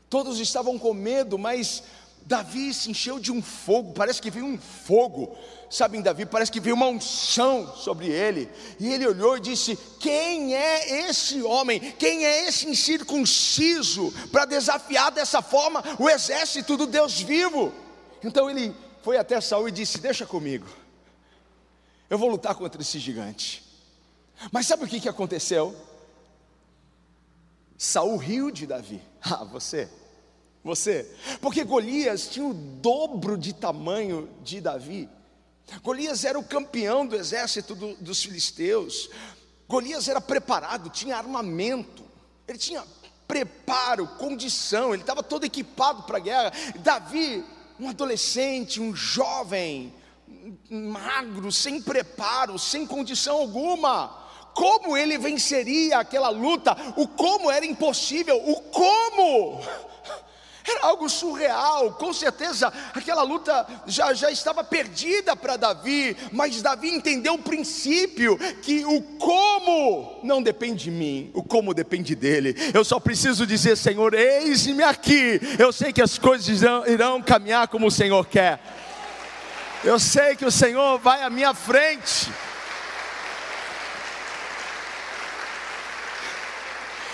Todos 0.10 0.40
estavam 0.40 0.80
com 0.80 0.92
medo, 0.92 1.38
mas 1.38 1.84
Davi 2.30 2.74
se 2.74 2.92
encheu 2.92 3.20
de 3.20 3.32
um 3.32 3.42
fogo, 3.42 3.92
parece 3.92 4.22
que 4.22 4.32
veio 4.32 4.46
um 4.46 4.58
fogo 4.58 5.36
sabe, 5.70 5.98
em 5.98 6.02
Davi, 6.02 6.26
parece 6.26 6.52
que 6.52 6.60
veio 6.60 6.76
uma 6.76 6.88
unção 6.88 7.76
sobre 7.76 8.08
ele, 8.08 8.50
e 8.80 8.92
ele 8.92 9.08
olhou 9.08 9.38
e 9.38 9.40
disse: 9.40 9.78
Quem 10.00 10.56
é 10.56 11.08
esse 11.08 11.42
homem? 11.44 11.80
Quem 11.80 12.26
é 12.26 12.48
esse 12.48 12.68
incircunciso 12.68 14.12
para 14.32 14.46
desafiar 14.46 15.12
dessa 15.12 15.42
forma 15.42 15.84
o 16.00 16.10
exército 16.10 16.76
do 16.76 16.88
Deus 16.88 17.22
vivo? 17.22 17.72
Então 18.24 18.50
ele 18.50 18.76
foi 19.04 19.18
até 19.18 19.40
Saul 19.40 19.70
e 19.70 19.72
disse: 19.72 20.00
Deixa 20.00 20.26
comigo, 20.26 20.66
eu 22.10 22.18
vou 22.18 22.30
lutar 22.30 22.56
contra 22.56 22.82
esse 22.82 22.98
gigante. 22.98 23.64
Mas 24.52 24.66
sabe 24.66 24.86
o 24.86 24.88
que, 24.88 25.00
que 25.00 25.10
aconteceu? 25.10 25.76
Saul 27.78 28.18
riu 28.18 28.50
de 28.50 28.66
Davi. 28.66 29.02
Ah, 29.22 29.44
você, 29.44 29.90
você, 30.64 31.10
porque 31.42 31.64
Golias 31.64 32.28
tinha 32.28 32.46
o 32.46 32.54
dobro 32.54 33.38
de 33.38 33.54
tamanho 33.54 34.30
de 34.44 34.60
Davi. 34.60 35.10
Golias 35.84 36.26
era 36.26 36.38
o 36.38 36.44
campeão 36.44 37.06
do 37.06 37.16
exército 37.16 37.76
do, 37.76 37.96
dos 37.96 38.24
filisteus. 38.24 39.10
Golias 39.68 40.08
era 40.08 40.20
preparado, 40.20 40.90
tinha 40.90 41.16
armamento, 41.16 42.04
ele 42.48 42.58
tinha 42.58 42.84
preparo, 43.28 44.08
condição, 44.18 44.94
ele 44.94 45.04
estava 45.04 45.22
todo 45.22 45.46
equipado 45.46 46.04
para 46.04 46.18
a 46.18 46.22
guerra. 46.22 46.52
Davi, 46.80 47.46
um 47.80 47.88
adolescente, 47.88 48.82
um 48.82 48.96
jovem, 48.96 49.94
magro, 50.70 51.52
sem 51.52 51.82
preparo, 51.82 52.58
sem 52.58 52.86
condição 52.86 53.38
alguma. 53.38 54.28
Como 54.56 54.98
ele 54.98 55.18
venceria 55.18 56.00
aquela 56.00 56.30
luta? 56.30 56.76
O 56.98 57.08
como 57.08 57.50
era 57.50 57.66
impossível, 57.66 58.38
o 58.38 58.62
como 58.62 59.62
era 60.70 60.88
algo 60.88 61.10
surreal, 61.10 61.94
com 61.94 62.14
certeza 62.14 62.72
aquela 62.94 63.24
luta 63.24 63.66
já, 63.86 64.14
já 64.14 64.32
estava 64.32 64.64
perdida 64.64 65.36
para 65.36 65.58
Davi, 65.58 66.16
mas 66.32 66.62
Davi 66.62 66.90
entendeu 66.90 67.34
o 67.34 67.40
princípio 67.40 68.38
que 68.62 68.86
o 68.86 69.02
como 69.02 70.20
não 70.24 70.42
depende 70.42 70.86
de 70.86 70.92
mim, 70.92 71.32
o 71.34 71.44
como 71.44 71.74
depende 71.74 72.16
dele. 72.16 72.56
Eu 72.74 72.84
só 72.84 73.00
preciso 73.00 73.46
dizer, 73.46 73.76
Senhor, 73.76 74.14
eis-me 74.14 74.84
aqui. 74.84 75.40
Eu 75.58 75.72
sei 75.72 75.92
que 75.92 76.02
as 76.02 76.18
coisas 76.18 76.62
irão, 76.62 76.88
irão 76.88 77.22
caminhar 77.22 77.68
como 77.68 77.88
o 77.88 77.92
Senhor 77.92 78.26
quer. 78.28 78.60
Eu 79.84 80.00
sei 80.00 80.36
que 80.36 80.46
o 80.46 80.52
Senhor 80.52 81.00
vai 81.00 81.24
à 81.24 81.30
minha 81.30 81.54
frente. 81.54 82.30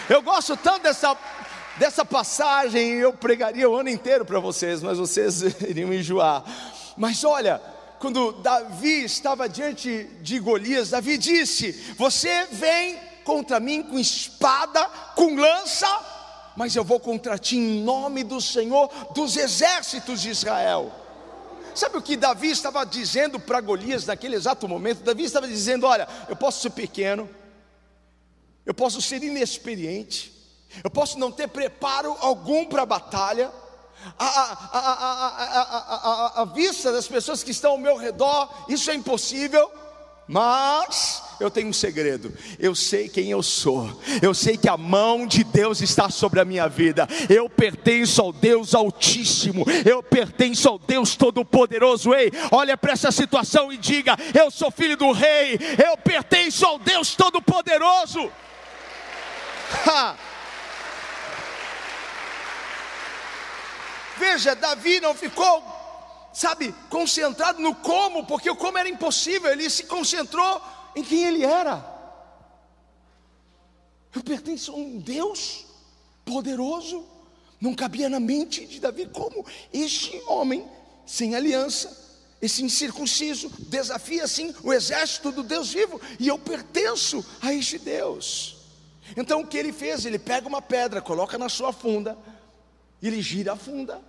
Eu 0.10 0.22
gosto 0.22 0.56
tanto 0.56 0.84
dessa 0.84 1.16
Dessa 1.78 2.06
passagem 2.06 2.92
eu 2.94 3.12
pregaria 3.12 3.70
o 3.70 3.76
ano 3.76 3.90
inteiro 3.90 4.24
para 4.24 4.40
vocês, 4.40 4.82
mas 4.82 4.98
vocês 4.98 5.42
iriam 5.68 5.94
enjoar. 5.94 6.44
Mas 6.96 7.24
olha, 7.26 7.62
quando 8.00 8.32
Davi 8.32 9.04
estava 9.04 9.50
diante 9.50 10.06
de 10.22 10.40
Golias, 10.40 10.92
Davi 10.92 11.18
disse: 11.18 11.74
Você 11.98 12.46
vem 12.52 12.98
contra 13.26 13.60
mim 13.60 13.84
com 13.84 14.00
espada, 14.00 14.86
com 15.16 15.36
lança, 15.36 15.88
mas 16.56 16.74
eu 16.78 16.84
vou 16.84 17.00
contra 17.00 17.38
ti 17.38 17.58
em 17.58 17.84
nome 17.84 18.24
do 18.24 18.40
Senhor 18.40 18.90
dos 19.14 19.36
exércitos 19.36 20.22
de 20.22 20.30
Israel. 20.30 20.94
Sabe 21.74 21.98
o 21.98 22.02
que 22.02 22.16
Davi 22.16 22.52
estava 22.52 22.86
dizendo 22.86 23.38
para 23.38 23.60
Golias 23.60 24.06
naquele 24.06 24.38
exato 24.38 24.66
momento? 24.66 25.04
Davi 25.04 25.24
estava 25.24 25.46
dizendo: 25.46 25.86
Olha, 25.86 26.08
eu 26.30 26.38
posso 26.38 26.62
ser 26.62 26.70
pequeno, 26.70 27.30
eu 28.66 28.74
posso 28.74 29.02
ser 29.02 29.22
inexperiente, 29.22 30.35
eu 30.84 30.90
posso 30.90 31.20
não 31.20 31.32
ter 31.32 31.48
preparo 31.48 32.16
algum 32.20 32.66
para 32.66 32.84
a 32.84 32.86
batalha, 32.86 33.52
a, 34.20 36.46
vista 36.54 36.92
das 36.92 37.08
pessoas 37.08 37.44
que 37.44 37.52
estão 37.52 37.72
ao 37.72 37.78
meu 37.78 37.98
redor, 37.98 38.50
isso 38.70 38.92
é 38.92 38.94
impossível, 38.94 39.70
mas 40.28 41.24
eu 41.40 41.52
tenho 41.52 41.70
um 41.70 41.74
segredo. 41.74 42.34
Eu 42.58 42.74
sei 42.74 43.08
quem 43.08 43.30
eu 43.30 43.44
sou. 43.44 44.02
Eu 44.22 44.34
sei 44.34 44.58
que 44.58 44.68
a 44.68 44.78
mão 44.78 45.28
de 45.28 45.44
Deus 45.44 45.82
está 45.82 46.10
sobre 46.10 46.40
a 46.40 46.46
minha 46.46 46.68
vida. 46.68 47.08
Eu 47.30 47.50
pertenço 47.50 48.22
ao 48.22 48.34
Deus 48.34 48.74
Altíssimo. 48.74 49.66
Eu 49.86 50.02
pertenço 50.02 50.68
ao 50.68 50.80
Deus 50.80 51.16
Todo-Poderoso. 51.16 52.14
Ei, 52.14 52.32
olha 52.52 52.76
para 52.76 52.94
essa 52.94 53.12
situação 53.12 53.72
e 53.72 53.78
diga: 53.78 54.18
Eu 54.34 54.50
sou 54.50 54.72
filho 54.72 54.98
do 54.98 55.12
Rei. 55.12 55.60
Eu 55.84 55.96
pertenço 55.98 56.66
ao 56.66 56.80
Deus 56.80 57.16
Todo-Poderoso. 57.16 58.32
Veja, 64.18 64.56
Davi 64.56 65.00
não 65.00 65.14
ficou, 65.14 65.64
sabe, 66.34 66.74
concentrado 66.90 67.62
no 67.62 67.76
como, 67.76 68.26
porque 68.26 68.50
o 68.50 68.56
como 68.56 68.78
era 68.78 68.88
impossível, 68.88 69.52
ele 69.52 69.70
se 69.70 69.84
concentrou 69.84 70.62
em 70.96 71.04
quem 71.04 71.26
ele 71.26 71.44
era. 71.44 71.94
Eu 74.16 74.24
pertenço 74.24 74.72
a 74.72 74.76
um 74.76 74.98
Deus 74.98 75.66
poderoso, 76.24 77.06
não 77.60 77.76
cabia 77.76 78.08
na 78.08 78.20
mente 78.20 78.66
de 78.66 78.80
Davi 78.80 79.08
como 79.08 79.46
este 79.74 80.22
homem 80.28 80.66
sem 81.06 81.36
aliança, 81.36 82.06
esse 82.42 82.64
incircunciso, 82.64 83.50
desafia 83.60 84.24
assim 84.24 84.54
o 84.64 84.72
exército 84.72 85.32
do 85.32 85.44
Deus 85.44 85.72
vivo, 85.72 86.00
e 86.20 86.28
eu 86.28 86.38
pertenço 86.40 87.26
a 87.42 87.54
este 87.54 87.78
Deus. 87.78 88.58
Então 89.16 89.42
o 89.42 89.48
que 89.48 89.58
ele 89.58 89.74
fez? 89.74 90.06
Ele 90.06 90.18
pega 90.18 90.48
uma 90.48 90.62
pedra, 90.62 91.02
coloca 91.02 91.38
na 91.38 91.50
sua 91.50 91.72
funda, 91.74 92.18
ele 93.02 93.22
gira 93.22 93.54
a 93.54 93.56
funda, 93.56 94.02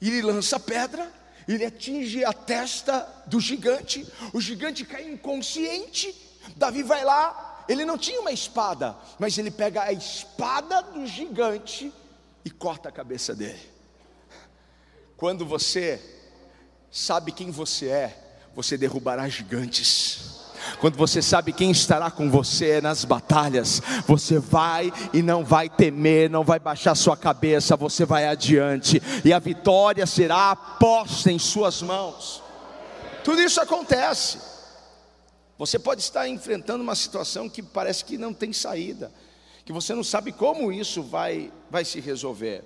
ele 0.00 0.22
lança 0.22 0.56
a 0.56 0.60
pedra, 0.60 1.10
ele 1.46 1.64
atinge 1.64 2.24
a 2.24 2.32
testa 2.32 3.06
do 3.26 3.40
gigante, 3.40 4.06
o 4.32 4.40
gigante 4.40 4.84
cai 4.84 5.08
inconsciente. 5.08 6.14
Davi 6.56 6.82
vai 6.82 7.04
lá, 7.04 7.64
ele 7.68 7.84
não 7.84 7.96
tinha 7.96 8.20
uma 8.20 8.32
espada, 8.32 8.96
mas 9.18 9.38
ele 9.38 9.50
pega 9.50 9.82
a 9.82 9.92
espada 9.92 10.82
do 10.82 11.06
gigante 11.06 11.92
e 12.44 12.50
corta 12.50 12.88
a 12.88 12.92
cabeça 12.92 13.34
dele. 13.34 13.60
Quando 15.16 15.46
você 15.46 16.00
sabe 16.90 17.32
quem 17.32 17.50
você 17.50 17.88
é, 17.88 18.40
você 18.54 18.76
derrubará 18.76 19.28
gigantes. 19.28 20.43
Quando 20.80 20.96
você 20.96 21.22
sabe 21.22 21.52
quem 21.52 21.70
estará 21.70 22.10
com 22.10 22.30
você 22.30 22.80
nas 22.80 23.04
batalhas, 23.04 23.80
você 24.06 24.38
vai 24.38 24.92
e 25.12 25.22
não 25.22 25.44
vai 25.44 25.68
temer, 25.68 26.30
não 26.30 26.44
vai 26.44 26.58
baixar 26.58 26.94
sua 26.94 27.16
cabeça, 27.16 27.76
você 27.76 28.04
vai 28.04 28.26
adiante, 28.26 29.00
e 29.24 29.32
a 29.32 29.38
vitória 29.38 30.06
será 30.06 30.54
posta 30.54 31.30
em 31.30 31.38
suas 31.38 31.82
mãos. 31.82 32.42
Tudo 33.22 33.40
isso 33.40 33.60
acontece. 33.60 34.38
Você 35.56 35.78
pode 35.78 36.02
estar 36.02 36.28
enfrentando 36.28 36.82
uma 36.82 36.94
situação 36.94 37.48
que 37.48 37.62
parece 37.62 38.04
que 38.04 38.18
não 38.18 38.34
tem 38.34 38.52
saída, 38.52 39.12
que 39.64 39.72
você 39.72 39.94
não 39.94 40.04
sabe 40.04 40.32
como 40.32 40.72
isso 40.72 41.02
vai, 41.02 41.52
vai 41.70 41.84
se 41.84 42.00
resolver. 42.00 42.64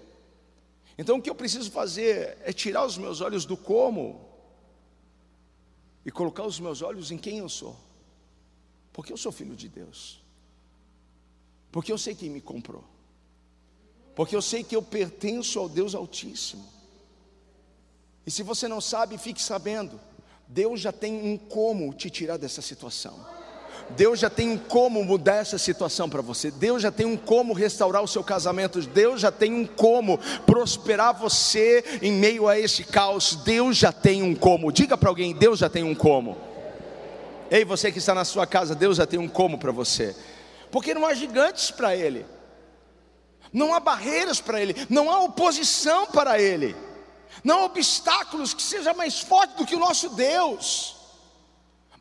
Então 0.97 1.19
o 1.19 1.23
que 1.23 1.31
eu 1.31 1.35
preciso 1.35 1.71
fazer 1.71 2.38
é 2.43 2.52
tirar 2.52 2.85
os 2.85 2.99
meus 2.99 3.21
olhos 3.21 3.45
do 3.45 3.57
como 3.57 4.26
e 6.05 6.11
colocar 6.11 6.45
os 6.45 6.59
meus 6.59 6.83
olhos 6.83 7.11
em 7.12 7.19
quem 7.19 7.38
eu 7.38 7.49
sou. 7.49 7.76
Porque 8.99 9.12
eu 9.12 9.17
sou 9.17 9.31
filho 9.31 9.55
de 9.55 9.69
Deus. 9.69 10.21
Porque 11.71 11.93
eu 11.93 11.97
sei 11.97 12.17
quem 12.17 12.28
me 12.28 12.40
comprou. 12.40 12.83
Porque 14.12 14.35
eu 14.35 14.43
sei 14.43 14.64
que 14.64 14.75
eu 14.75 14.83
pertenço 14.83 15.61
ao 15.61 15.69
Deus 15.69 15.95
Altíssimo. 15.95 16.64
E 18.26 18.31
se 18.33 18.43
você 18.43 18.67
não 18.67 18.81
sabe, 18.81 19.17
fique 19.17 19.40
sabendo. 19.40 20.00
Deus 20.49 20.81
já 20.81 20.90
tem 20.90 21.14
um 21.14 21.38
como 21.38 21.95
te 21.95 22.11
tirar 22.11 22.38
dessa 22.38 22.61
situação. 22.61 23.25
Deus 23.90 24.19
já 24.19 24.28
tem 24.28 24.50
um 24.50 24.59
como 24.59 25.05
mudar 25.05 25.37
essa 25.37 25.59
situação 25.59 26.11
para 26.11 26.21
você. 26.21 26.50
Deus 26.50 26.83
já 26.83 26.90
tem 26.90 27.07
um 27.07 27.17
como 27.17 27.52
restaurar 27.52 28.02
o 28.02 28.09
seu 28.09 28.25
casamento. 28.25 28.81
Deus 28.81 29.21
já 29.21 29.31
tem 29.31 29.55
um 29.55 29.64
como 29.64 30.19
prosperar 30.45 31.17
você 31.17 31.85
em 32.02 32.11
meio 32.11 32.49
a 32.49 32.59
esse 32.59 32.83
caos. 32.83 33.37
Deus 33.45 33.76
já 33.76 33.93
tem 33.93 34.25
um 34.25 34.35
como. 34.35 34.73
Diga 34.73 34.99
para 34.99 35.09
alguém: 35.09 35.37
Deus 35.37 35.61
já 35.61 35.71
tem 35.71 35.85
um 35.85 35.95
como. 35.95 36.49
Ei, 37.50 37.64
você 37.64 37.90
que 37.90 37.99
está 37.99 38.14
na 38.14 38.25
sua 38.25 38.47
casa, 38.47 38.75
Deus 38.75 38.97
já 38.97 39.07
tem 39.07 39.19
um 39.19 39.28
como 39.28 39.59
para 39.59 39.73
você. 39.73 40.14
Porque 40.71 40.93
não 40.95 41.07
há 41.07 41.14
gigantes 41.14 41.71
para 41.71 41.97
ele. 41.97 42.26
não 43.52 43.75
há 43.75 43.81
barreiras 43.81 44.40
para 44.40 44.61
Ele, 44.61 44.75
não 44.88 45.11
há 45.11 45.21
oposição 45.21 46.07
para 46.07 46.40
Ele, 46.40 46.75
não 47.43 47.61
há 47.61 47.64
obstáculos 47.64 48.55
que 48.55 48.62
seja 48.62 48.95
mais 48.95 49.21
forte 49.21 49.55
do 49.57 49.67
que 49.67 49.76
o 49.76 49.78
nosso 49.78 50.11
Deus. 50.11 50.97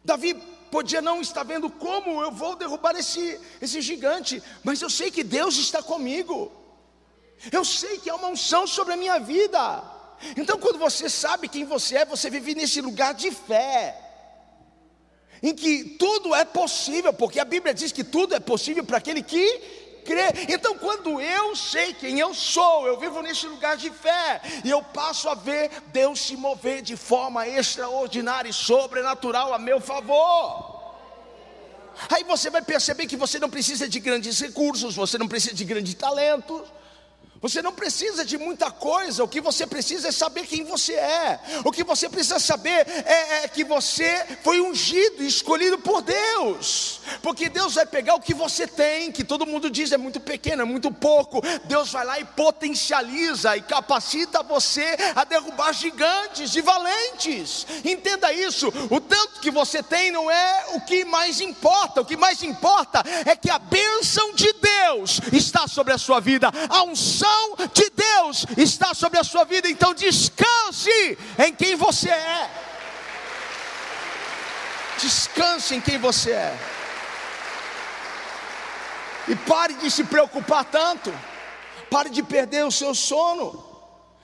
Davi 0.04 0.34
podia 0.72 1.02
não 1.02 1.22
estar 1.22 1.44
vendo 1.44 1.70
como 1.70 2.22
eu 2.22 2.32
vou 2.32 2.56
derrubar 2.56 2.96
esse, 2.96 3.40
esse 3.62 3.82
gigante, 3.82 4.42
mas 4.64 4.82
eu 4.82 4.90
sei 4.90 5.12
que 5.12 5.24
Deus 5.24 5.58
está 5.58 5.82
comigo, 5.82 6.52
eu 7.52 7.64
sei 7.64 7.98
que 8.00 8.10
há 8.10 8.16
uma 8.16 8.30
unção 8.30 8.66
sobre 8.66 8.94
a 8.94 8.98
minha 8.98 9.20
vida. 9.20 9.84
Então, 10.36 10.58
quando 10.58 10.80
você 10.80 11.08
sabe 11.10 11.48
quem 11.48 11.64
você 11.64 11.98
é, 11.98 12.06
você 12.06 12.30
vive 12.30 12.56
nesse 12.56 12.82
lugar 12.82 13.14
de 13.14 13.30
fé 13.30 14.07
em 15.42 15.54
que 15.54 15.84
tudo 15.84 16.34
é 16.34 16.46
possível, 16.46 17.14
porque 17.14 17.40
a 17.40 17.46
Bíblia 17.46 17.74
diz 17.74 17.92
que 17.92 18.04
tudo 18.04 18.36
é 18.36 18.40
possível 18.40 18.84
para 18.84 18.98
aquele 18.98 19.22
que 19.22 19.62
crê. 20.06 20.28
Então, 20.50 20.78
quando 20.78 21.20
eu 21.20 21.56
sei 21.56 21.94
quem 21.94 22.20
eu 22.20 22.34
sou, 22.34 22.88
eu 22.88 22.98
vivo 22.98 23.22
nesse 23.22 23.46
lugar 23.46 23.76
de 23.76 23.90
fé, 23.90 24.42
e 24.64 24.70
eu 24.70 24.82
passo 24.82 25.28
a 25.30 25.36
ver 25.36 25.70
Deus 25.88 26.22
se 26.22 26.36
mover 26.38 26.82
de 26.82 26.96
forma 26.96 27.48
extraordinária 27.48 28.50
e 28.50 28.54
sobrenatural 28.54 29.54
a 29.54 29.60
meu 29.60 29.82
favor. 29.82 30.78
Aí 32.10 32.24
você 32.24 32.50
vai 32.50 32.62
perceber 32.62 33.08
que 33.08 33.18
você 33.18 33.40
não 33.40 33.50
precisa 33.50 33.90
de 33.90 34.00
grandes 34.00 34.40
recursos, 34.40 34.96
você 34.96 35.18
não 35.18 35.28
precisa 35.28 35.56
de 35.56 35.66
grandes 35.66 35.96
talentos, 35.96 36.62
você 37.42 37.62
não 37.62 37.72
precisa 37.72 38.26
de 38.26 38.38
muita 38.38 38.72
coisa, 38.72 39.24
o 39.24 39.28
que 39.28 39.40
você 39.40 39.68
precisa 39.68 40.08
é 40.08 40.12
saber 40.12 40.48
quem 40.48 40.64
você 40.64 40.94
é. 40.94 41.40
O 41.64 41.72
que 41.72 41.84
você 41.84 42.10
precisa 42.10 42.40
saber 42.40 42.88
é, 42.88 43.44
é, 43.44 43.48
que 43.48 43.64
você 43.64 44.26
foi 44.44 44.60
ungido 44.60 45.24
e 45.24 45.28
escolhido 45.28 45.78
por 45.78 46.02
Deus. 46.02 47.02
Porque 47.22 47.50
Deus 47.50 47.76
vai 47.76 47.86
pegar 47.86 48.16
o 48.16 48.22
que 48.22 48.34
você 48.34 48.66
tem, 48.66 49.12
que 49.12 49.24
todo 49.24 49.46
mundo 49.46 49.70
diz 49.70 49.92
é 49.92 49.98
muito 49.98 50.20
pequeno, 50.20 50.64
é 50.64 50.66
muito 50.66 50.92
pouco. 50.92 51.42
Deus 51.66 51.92
vai 51.92 52.06
lá 52.06 52.20
e 52.20 52.26
potencializa 52.26 53.56
e 53.56 53.62
capacita 53.62 54.42
você 54.42 54.98
a 55.16 55.24
derrubar 55.24 55.74
gigantes 55.74 56.56
e 56.56 56.62
valentes. 56.62 57.68
Entenda 57.86 58.34
isso: 58.34 58.68
o 58.90 59.00
tanto 59.00 59.40
que 59.40 59.52
você 59.52 59.84
tem 59.84 60.12
não 60.12 60.30
é 60.30 60.66
o 60.74 60.82
que 60.82 61.06
mais 61.06 61.40
importa, 61.40 62.02
o 62.02 62.06
que 62.06 62.18
mais 62.18 62.42
importa 62.42 63.04
é 63.26 63.36
que 63.36 63.50
a 63.50 63.60
bênção 63.60 64.34
de 64.34 64.52
Deus 64.54 65.22
está 65.32 65.68
sobre 65.68 65.94
a 65.94 65.98
sua 65.98 66.20
vida. 66.20 66.52
A 66.70 66.84
unção 66.84 67.28
unção 67.38 67.68
de 67.74 67.90
Deus 67.90 68.46
está 68.58 68.94
sobre 68.94 69.20
a 69.20 69.24
sua 69.24 69.44
vida, 69.44 69.70
então 69.70 69.94
descanse 69.94 71.18
em 71.38 71.54
quem 71.54 71.76
você 71.76 72.10
é. 72.10 72.52
Descanse 75.00 75.76
em 75.76 75.82
quem 75.82 75.98
você 75.98 76.32
é. 76.32 76.58
E 79.28 79.36
pare 79.36 79.74
de 79.76 79.92
se 79.92 80.04
preocupar 80.04 80.66
tanto. 80.66 81.14
Pare 81.90 82.10
de 82.10 82.24
perder 82.24 82.66
o 82.66 82.72
seu 82.72 82.96
sono. 82.96 83.66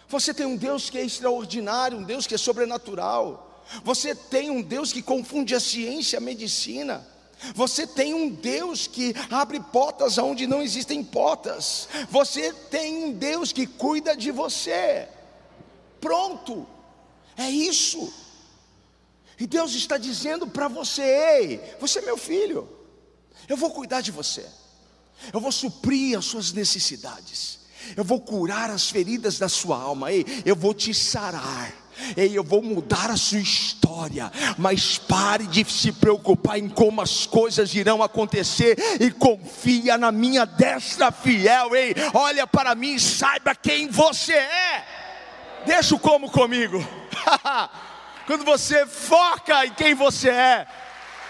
Você 0.07 0.33
tem 0.33 0.45
um 0.45 0.55
Deus 0.55 0.89
que 0.89 0.97
é 0.97 1.03
extraordinário, 1.03 1.97
um 1.97 2.03
Deus 2.03 2.27
que 2.27 2.35
é 2.35 2.37
sobrenatural. 2.37 3.63
Você 3.83 4.13
tem 4.13 4.49
um 4.49 4.61
Deus 4.61 4.91
que 4.91 5.01
confunde 5.01 5.55
a 5.55 5.59
ciência 5.59 6.15
e 6.15 6.17
a 6.17 6.21
medicina. 6.21 7.12
Você 7.53 7.85
tem 7.85 8.13
um 8.13 8.29
Deus 8.29 8.87
que 8.87 9.13
abre 9.29 9.59
portas 9.59 10.17
onde 10.17 10.47
não 10.47 10.61
existem 10.61 11.03
portas. 11.03 11.89
Você 12.09 12.53
tem 12.53 13.05
um 13.05 13.13
Deus 13.13 13.51
que 13.51 13.67
cuida 13.67 14.15
de 14.15 14.31
você. 14.31 15.07
Pronto, 15.99 16.65
é 17.37 17.49
isso. 17.49 18.13
E 19.39 19.47
Deus 19.47 19.73
está 19.73 19.97
dizendo 19.97 20.47
para 20.47 20.67
você: 20.67 21.01
ei, 21.01 21.75
você 21.79 21.99
é 21.99 22.03
meu 22.03 22.17
filho, 22.17 22.67
eu 23.47 23.57
vou 23.57 23.71
cuidar 23.71 24.01
de 24.01 24.11
você, 24.11 24.45
eu 25.33 25.39
vou 25.39 25.51
suprir 25.51 26.17
as 26.17 26.25
suas 26.25 26.51
necessidades, 26.51 27.59
eu 27.97 28.03
vou 28.03 28.21
curar 28.21 28.69
as 28.69 28.89
feridas 28.89 29.39
da 29.39 29.49
sua 29.49 29.81
alma, 29.81 30.11
ei, 30.11 30.25
eu 30.45 30.55
vou 30.55 30.73
te 30.73 30.93
sarar. 30.93 31.82
Ei, 32.15 32.37
eu 32.37 32.43
vou 32.43 32.61
mudar 32.61 33.09
a 33.09 33.17
sua 33.17 33.39
história, 33.39 34.31
mas 34.57 34.97
pare 34.97 35.45
de 35.47 35.63
se 35.69 35.91
preocupar 35.91 36.57
em 36.57 36.69
como 36.69 37.01
as 37.01 37.25
coisas 37.25 37.73
irão 37.73 38.01
acontecer 38.01 38.77
e 38.99 39.11
confia 39.11 39.97
na 39.97 40.11
minha 40.11 40.45
destra 40.45 41.11
fiel. 41.11 41.75
Ei, 41.75 41.95
olha 42.13 42.45
para 42.47 42.75
mim 42.75 42.95
e 42.95 42.99
saiba 42.99 43.55
quem 43.55 43.89
você 43.89 44.33
é. 44.33 44.85
Deixa 45.65 45.95
o 45.95 45.99
como 45.99 46.29
comigo. 46.29 46.85
Quando 48.25 48.45
você 48.45 48.85
foca 48.85 49.65
em 49.65 49.73
quem 49.73 49.93
você 49.93 50.29
é, 50.29 50.67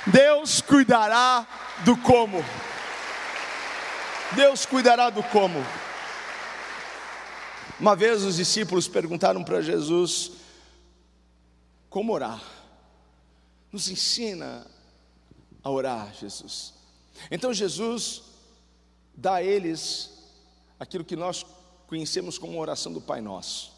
Deus 0.08 0.62
cuidará 0.62 1.46
do 1.80 1.98
como. 1.98 2.44
Deus 4.34 4.66
cuidará 4.66 5.10
do 5.10 5.24
como. 5.24 5.64
Uma 7.80 7.96
vez 7.96 8.24
os 8.24 8.36
discípulos 8.36 8.88
perguntaram 8.88 9.44
para 9.44 9.62
Jesus: 9.62 10.32
como 11.94 12.12
orar. 12.12 12.44
Nos 13.72 13.88
ensina 13.88 14.66
a 15.62 15.70
orar, 15.70 16.12
Jesus. 16.16 16.74
Então 17.30 17.54
Jesus 17.54 18.24
dá 19.16 19.36
a 19.36 19.44
eles 19.44 20.10
aquilo 20.80 21.06
que 21.06 21.16
nós 21.16 21.46
conhecemos 21.86 22.40
como 22.40 22.60
oração 22.60 22.92
do 22.92 23.00
Pai 23.00 23.22
Nosso. 23.22 23.72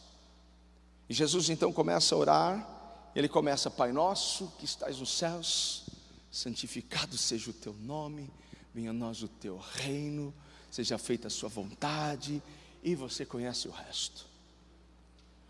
E 1.09 1.13
Jesus 1.13 1.49
então 1.49 1.73
começa 1.73 2.15
a 2.15 2.17
orar, 2.17 3.11
ele 3.13 3.27
começa, 3.27 3.69
Pai 3.69 3.91
Nosso 3.91 4.47
que 4.59 4.63
estás 4.63 4.97
nos 4.97 5.11
céus, 5.11 5.83
santificado 6.31 7.17
seja 7.17 7.49
o 7.49 7.53
teu 7.53 7.73
nome, 7.73 8.31
venha 8.73 8.91
a 8.91 8.93
nós 8.93 9.23
o 9.23 9.27
teu 9.27 9.57
reino, 9.57 10.33
seja 10.71 10.97
feita 10.97 11.27
a 11.27 11.29
sua 11.29 11.49
vontade, 11.49 12.41
e 12.81 12.95
você 12.95 13.25
conhece 13.25 13.67
o 13.67 13.71
resto. 13.71 14.25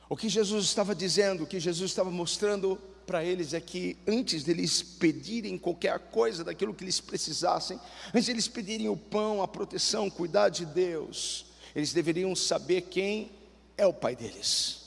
O 0.10 0.16
que 0.16 0.30
Jesus 0.30 0.66
estava 0.66 0.94
dizendo, 0.94 1.44
o 1.44 1.48
que 1.48 1.60
Jesus 1.60 1.92
estava 1.92 2.12
mostrando 2.12 2.80
para 3.06 3.24
eles 3.24 3.54
é 3.54 3.62
que 3.62 3.98
antes 4.08 4.44
deles 4.44 4.82
pedirem 4.82 5.58
qualquer 5.58 5.98
coisa 6.00 6.44
daquilo 6.44 6.74
que 6.74 6.84
eles 6.84 7.00
precisassem, 7.00 7.80
antes 8.14 8.28
deles 8.28 8.48
pedirem 8.48 8.90
o 8.90 8.98
pão, 8.98 9.42
a 9.42 9.48
proteção, 9.48 10.10
cuidar 10.10 10.50
de 10.50 10.66
Deus, 10.66 11.46
eles 11.76 11.94
deveriam 11.94 12.36
saber 12.36 12.82
quem 12.82 13.32
é 13.78 13.86
o 13.86 13.94
pai 13.94 14.16
deles. 14.16 14.86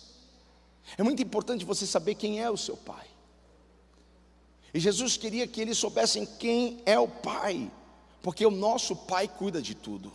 É 0.97 1.03
muito 1.03 1.23
importante 1.23 1.65
você 1.65 1.87
saber 1.87 2.15
quem 2.15 2.41
é 2.41 2.51
o 2.51 2.57
seu 2.57 2.77
pai. 2.77 3.07
E 4.73 4.81
Jesus 4.81 5.17
queria 5.17 5.47
que 5.47 5.61
eles 5.61 5.79
soubessem 5.79 6.27
quem 6.39 6.83
é 6.87 6.99
o 6.99 7.09
pai, 7.09 7.71
porque 8.23 8.45
o 8.45 8.51
nosso 8.51 8.95
pai 8.95 9.29
cuida 9.29 9.61
de 9.61 9.75
tudo. 9.75 10.13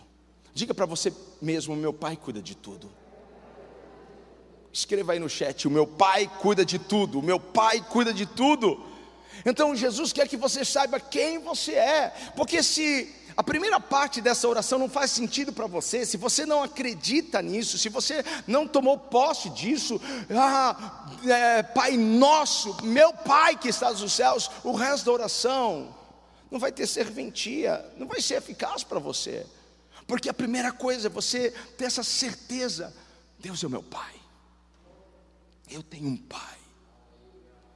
Diga 0.54 0.74
para 0.74 0.86
você 0.86 1.12
mesmo: 1.42 1.76
meu 1.76 1.94
pai 1.94 2.16
cuida 2.16 2.42
de 2.42 2.56
tudo. 2.56 2.90
Escreva 4.74 5.14
aí 5.14 5.20
no 5.20 5.30
chat: 5.30 5.68
o 5.68 5.72
meu 5.72 5.86
pai 5.86 6.28
cuida 6.40 6.66
de 6.66 6.80
tudo, 6.80 7.20
o 7.20 7.24
meu 7.24 7.40
pai 7.40 7.80
cuida 7.80 8.12
de 8.12 8.26
tudo. 8.26 8.84
Então 9.46 9.76
Jesus 9.76 10.12
quer 10.12 10.28
que 10.28 10.36
você 10.36 10.66
saiba 10.66 11.00
quem 11.00 11.38
você 11.38 11.74
é, 11.74 12.14
porque 12.36 12.64
se 12.64 13.14
a 13.38 13.44
primeira 13.44 13.80
parte 13.80 14.20
dessa 14.20 14.48
oração 14.48 14.80
não 14.80 14.90
faz 14.90 15.12
sentido 15.12 15.54
para 15.54 15.68
você, 15.68 16.06
se 16.06 16.18
você 16.18 16.46
não 16.46 16.64
acredita 16.64 17.42
nisso, 17.42 17.78
se 17.78 17.90
você 17.90 18.24
não 18.48 18.68
tomou 18.68 18.98
posse 18.98 19.50
disso, 19.50 20.02
ah, 20.32 21.08
é, 21.26 21.62
Pai 21.62 21.96
nosso, 21.98 22.84
meu 22.84 23.14
Pai 23.14 23.56
que 23.56 23.70
estás 23.70 24.00
nos 24.00 24.14
céus, 24.14 24.50
o 24.64 24.72
resto 24.72 25.06
da 25.06 25.12
oração 25.12 25.94
não 26.50 26.60
vai 26.60 26.72
ter 26.72 26.88
serventia, 26.88 27.86
não 27.98 28.08
vai 28.08 28.22
ser 28.22 28.36
eficaz 28.36 28.84
para 28.84 29.00
você, 29.00 29.46
porque 30.08 30.30
a 30.30 30.34
primeira 30.34 30.72
coisa 30.72 31.08
é 31.08 31.10
você 31.10 31.52
ter 31.78 31.86
essa 31.86 32.04
certeza: 32.04 32.92
Deus 33.40 33.64
é 33.64 33.68
o 33.68 33.70
meu 33.70 33.84
Pai. 33.84 34.23
Eu 35.74 35.82
tenho 35.82 36.08
um 36.08 36.18
pai. 36.18 36.58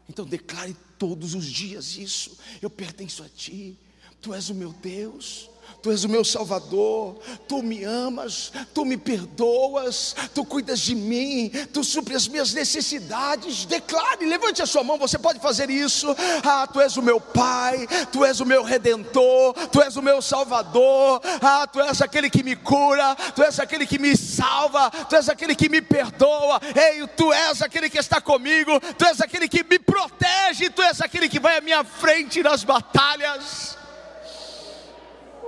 Então 0.07 0.23
declare 0.23 0.75
todos 0.99 1.33
os 1.33 1.45
dias 1.45 1.97
isso. 1.97 2.38
Eu 2.62 2.69
pertenço 2.69 3.23
a 3.23 3.29
ti. 3.29 3.77
Tu 4.21 4.33
és 4.33 4.49
o 4.49 4.55
meu 4.55 4.71
Deus. 4.71 5.49
Tu 5.82 5.91
és 5.91 6.03
o 6.03 6.10
meu 6.10 6.25
Salvador, 6.25 7.15
Tu 7.47 7.62
me 7.62 7.86
amas, 7.86 8.51
Tu 8.73 8.84
me 8.84 8.97
perdoas, 8.97 10.15
Tu 10.34 10.43
cuidas 10.43 10.80
de 10.80 10.95
mim, 10.95 11.49
Tu 11.71 11.84
supres 11.84 12.23
as 12.23 12.27
minhas 12.27 12.53
necessidades. 12.53 13.65
Declare, 13.65 14.25
levante 14.25 14.62
a 14.62 14.65
sua 14.65 14.84
mão, 14.84 14.97
você 14.97 15.17
pode 15.17 15.39
fazer 15.39 15.69
isso. 15.69 16.08
Ah, 16.43 16.67
Tu 16.67 16.82
és 16.82 16.97
o 16.97 17.01
meu 17.01 17.21
Pai, 17.21 17.88
Tu 18.12 18.25
és 18.25 18.39
o 18.39 18.45
meu 18.45 18.63
Redentor, 18.63 19.53
Tu 19.71 19.82
és 19.82 19.95
o 19.95 20.01
meu 20.01 20.21
Salvador. 20.21 21.21
Ah, 21.41 21.67
Tu 21.67 21.80
és 21.80 22.01
aquele 22.01 22.30
que 22.30 22.43
me 22.43 22.56
cura, 22.56 23.15
Tu 23.36 23.43
és 23.43 23.60
aquele 23.60 23.86
que 23.86 23.99
me 23.99 24.15
salva, 24.17 24.89
Tu 24.89 25.15
és 25.15 25.30
aquele 25.30 25.56
que 25.56 25.69
me 25.69 25.82
perdoa. 25.82 26.60
Ei, 26.75 27.08
Tu 27.15 27.32
és 27.32 27.62
aquele 27.62 27.89
que 27.89 27.99
está 27.99 28.19
comigo, 28.19 28.80
Tu 28.97 29.06
és 29.06 29.21
aquele 29.21 29.47
que 29.47 29.63
me 29.63 29.80
protege, 29.80 30.69
Tu 30.69 30.82
és 30.82 31.01
aquele 31.01 31.30
que 31.30 31.39
vai 31.39 31.58
à 31.58 31.62
minha 31.62 31.84
frente 31.84 32.41
nas 32.41 32.63
batalhas. 32.63 33.77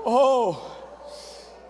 Oh, 0.06 0.56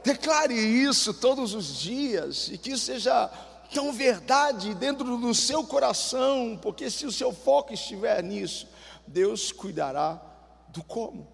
declare 0.03 0.53
isso 0.53 1.13
todos 1.13 1.53
os 1.53 1.79
dias 1.79 2.49
e 2.49 2.57
que 2.57 2.71
isso 2.71 2.85
seja 2.85 3.27
tão 3.73 3.93
verdade 3.93 4.73
dentro 4.73 5.17
do 5.17 5.33
seu 5.33 5.63
coração, 5.63 6.57
porque 6.61 6.89
se 6.89 7.05
o 7.05 7.11
seu 7.11 7.31
foco 7.31 7.73
estiver 7.73 8.23
nisso, 8.23 8.67
Deus 9.05 9.51
cuidará 9.51 10.21
do 10.69 10.83
como. 10.83 11.27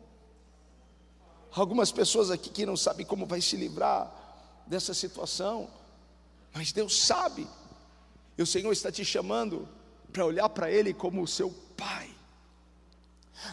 Algumas 1.54 1.92
pessoas 1.92 2.30
aqui 2.30 2.50
que 2.50 2.66
não 2.66 2.76
sabem 2.76 3.06
como 3.06 3.26
vai 3.26 3.40
se 3.40 3.56
livrar 3.56 4.12
dessa 4.68 4.94
situação, 4.94 5.70
mas 6.54 6.72
Deus 6.72 7.06
sabe, 7.06 7.48
e 8.38 8.42
o 8.42 8.48
Senhor 8.48 8.72
está 8.72 8.92
te 8.92 9.06
chamando 9.06 9.68
para 10.12 10.26
olhar 10.26 10.50
para 10.50 10.72
Ele 10.72 10.94
como 10.94 11.22
o 11.22 11.28
seu 11.28 11.54
Pai. 11.78 12.10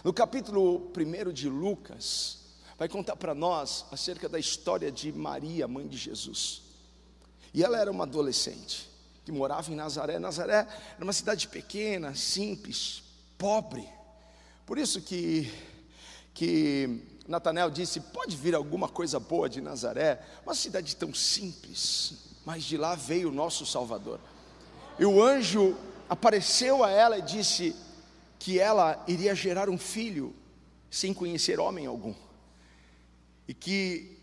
No 0.05 0.13
capítulo 0.13 0.91
1 0.97 1.33
de 1.33 1.49
Lucas, 1.49 2.42
vai 2.83 2.89
contar 2.89 3.15
para 3.15 3.33
nós 3.33 3.87
acerca 3.93 4.29
da 4.29 4.41
história 4.41 4.91
de 4.91 5.13
Maria, 5.13 5.69
mãe 5.69 5.87
de 5.87 5.97
Jesus. 5.97 6.63
E 7.55 7.63
ela 7.63 7.79
era 7.79 7.89
uma 7.89 8.03
adolescente 8.03 8.91
que 9.25 9.31
morava 9.31 9.71
em 9.71 9.77
Nazaré. 9.77 10.19
Nazaré 10.19 10.67
era 10.97 11.05
uma 11.05 11.13
cidade 11.13 11.47
pequena, 11.47 12.13
simples, 12.17 13.05
pobre. 13.39 13.89
Por 14.67 14.79
isso 14.79 15.01
que 15.01 15.49
que 16.35 17.01
Natanael 17.29 17.71
disse: 17.71 18.01
"Pode 18.01 18.37
vir 18.37 18.53
alguma 18.53 18.89
coisa 18.89 19.21
boa 19.21 19.49
de 19.49 19.61
Nazaré, 19.61 20.21
uma 20.45 20.57
cidade 20.57 20.97
tão 20.97 21.15
simples, 21.15 22.15
mas 22.45 22.65
de 22.65 22.77
lá 22.77 22.97
veio 22.97 23.29
o 23.29 23.33
nosso 23.33 23.65
Salvador". 23.65 24.19
E 24.99 25.07
o 25.07 25.23
anjo 25.23 25.77
apareceu 26.09 26.83
a 26.83 26.91
ela 26.91 27.17
e 27.17 27.23
disse 27.23 27.77
que 28.41 28.59
ela 28.59 29.05
iria 29.07 29.37
gerar 29.37 29.71
um 29.71 29.79
filho 29.79 30.35
sem 30.91 31.15
conhecer 31.15 31.61
homem 31.61 31.87
algum. 31.87 32.13
E 33.53 33.55
que 33.55 34.19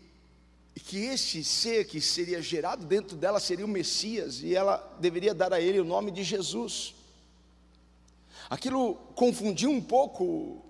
e 0.74 0.80
que 0.80 1.04
este 1.04 1.44
ser 1.44 1.84
que 1.84 2.00
seria 2.00 2.42
gerado 2.42 2.84
dentro 2.84 3.16
dela 3.16 3.38
seria 3.38 3.64
o 3.64 3.68
Messias 3.68 4.42
e 4.42 4.56
ela 4.56 4.76
deveria 4.98 5.32
dar 5.32 5.52
a 5.52 5.60
ele 5.60 5.78
o 5.78 5.84
nome 5.84 6.10
de 6.10 6.24
Jesus. 6.24 6.96
Aquilo 8.48 8.96
confundiu 9.14 9.70
um 9.70 9.80
pouco 9.80 10.64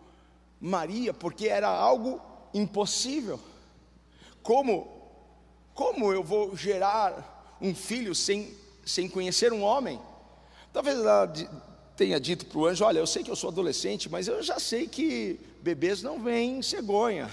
Maria, 0.60 1.14
porque 1.14 1.48
era 1.48 1.68
algo 1.68 2.20
impossível. 2.52 3.40
Como 4.42 4.86
como 5.72 6.12
eu 6.12 6.22
vou 6.22 6.54
gerar 6.54 7.56
um 7.62 7.74
filho 7.74 8.14
sem 8.14 8.54
sem 8.84 9.08
conhecer 9.08 9.54
um 9.54 9.62
homem? 9.62 9.98
Talvez 10.70 10.98
ela 10.98 11.32
tenha 11.96 12.20
dito 12.20 12.44
para 12.44 12.58
o 12.58 12.66
anjo: 12.66 12.84
Olha, 12.84 12.98
eu 12.98 13.06
sei 13.06 13.24
que 13.24 13.30
eu 13.30 13.36
sou 13.36 13.48
adolescente, 13.48 14.10
mas 14.10 14.28
eu 14.28 14.42
já 14.42 14.60
sei 14.60 14.86
que 14.86 15.40
bebês 15.62 16.02
não 16.02 16.22
vêm 16.22 16.60
cegonha. 16.60 17.30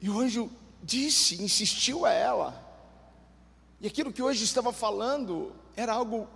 E 0.00 0.10
o 0.10 0.20
anjo 0.20 0.50
disse, 0.82 1.42
insistiu 1.42 2.04
a 2.04 2.12
ela. 2.12 2.62
E 3.80 3.86
aquilo 3.86 4.12
que 4.12 4.22
hoje 4.22 4.44
estava 4.44 4.72
falando 4.72 5.52
era 5.76 5.92
algo 5.92 6.28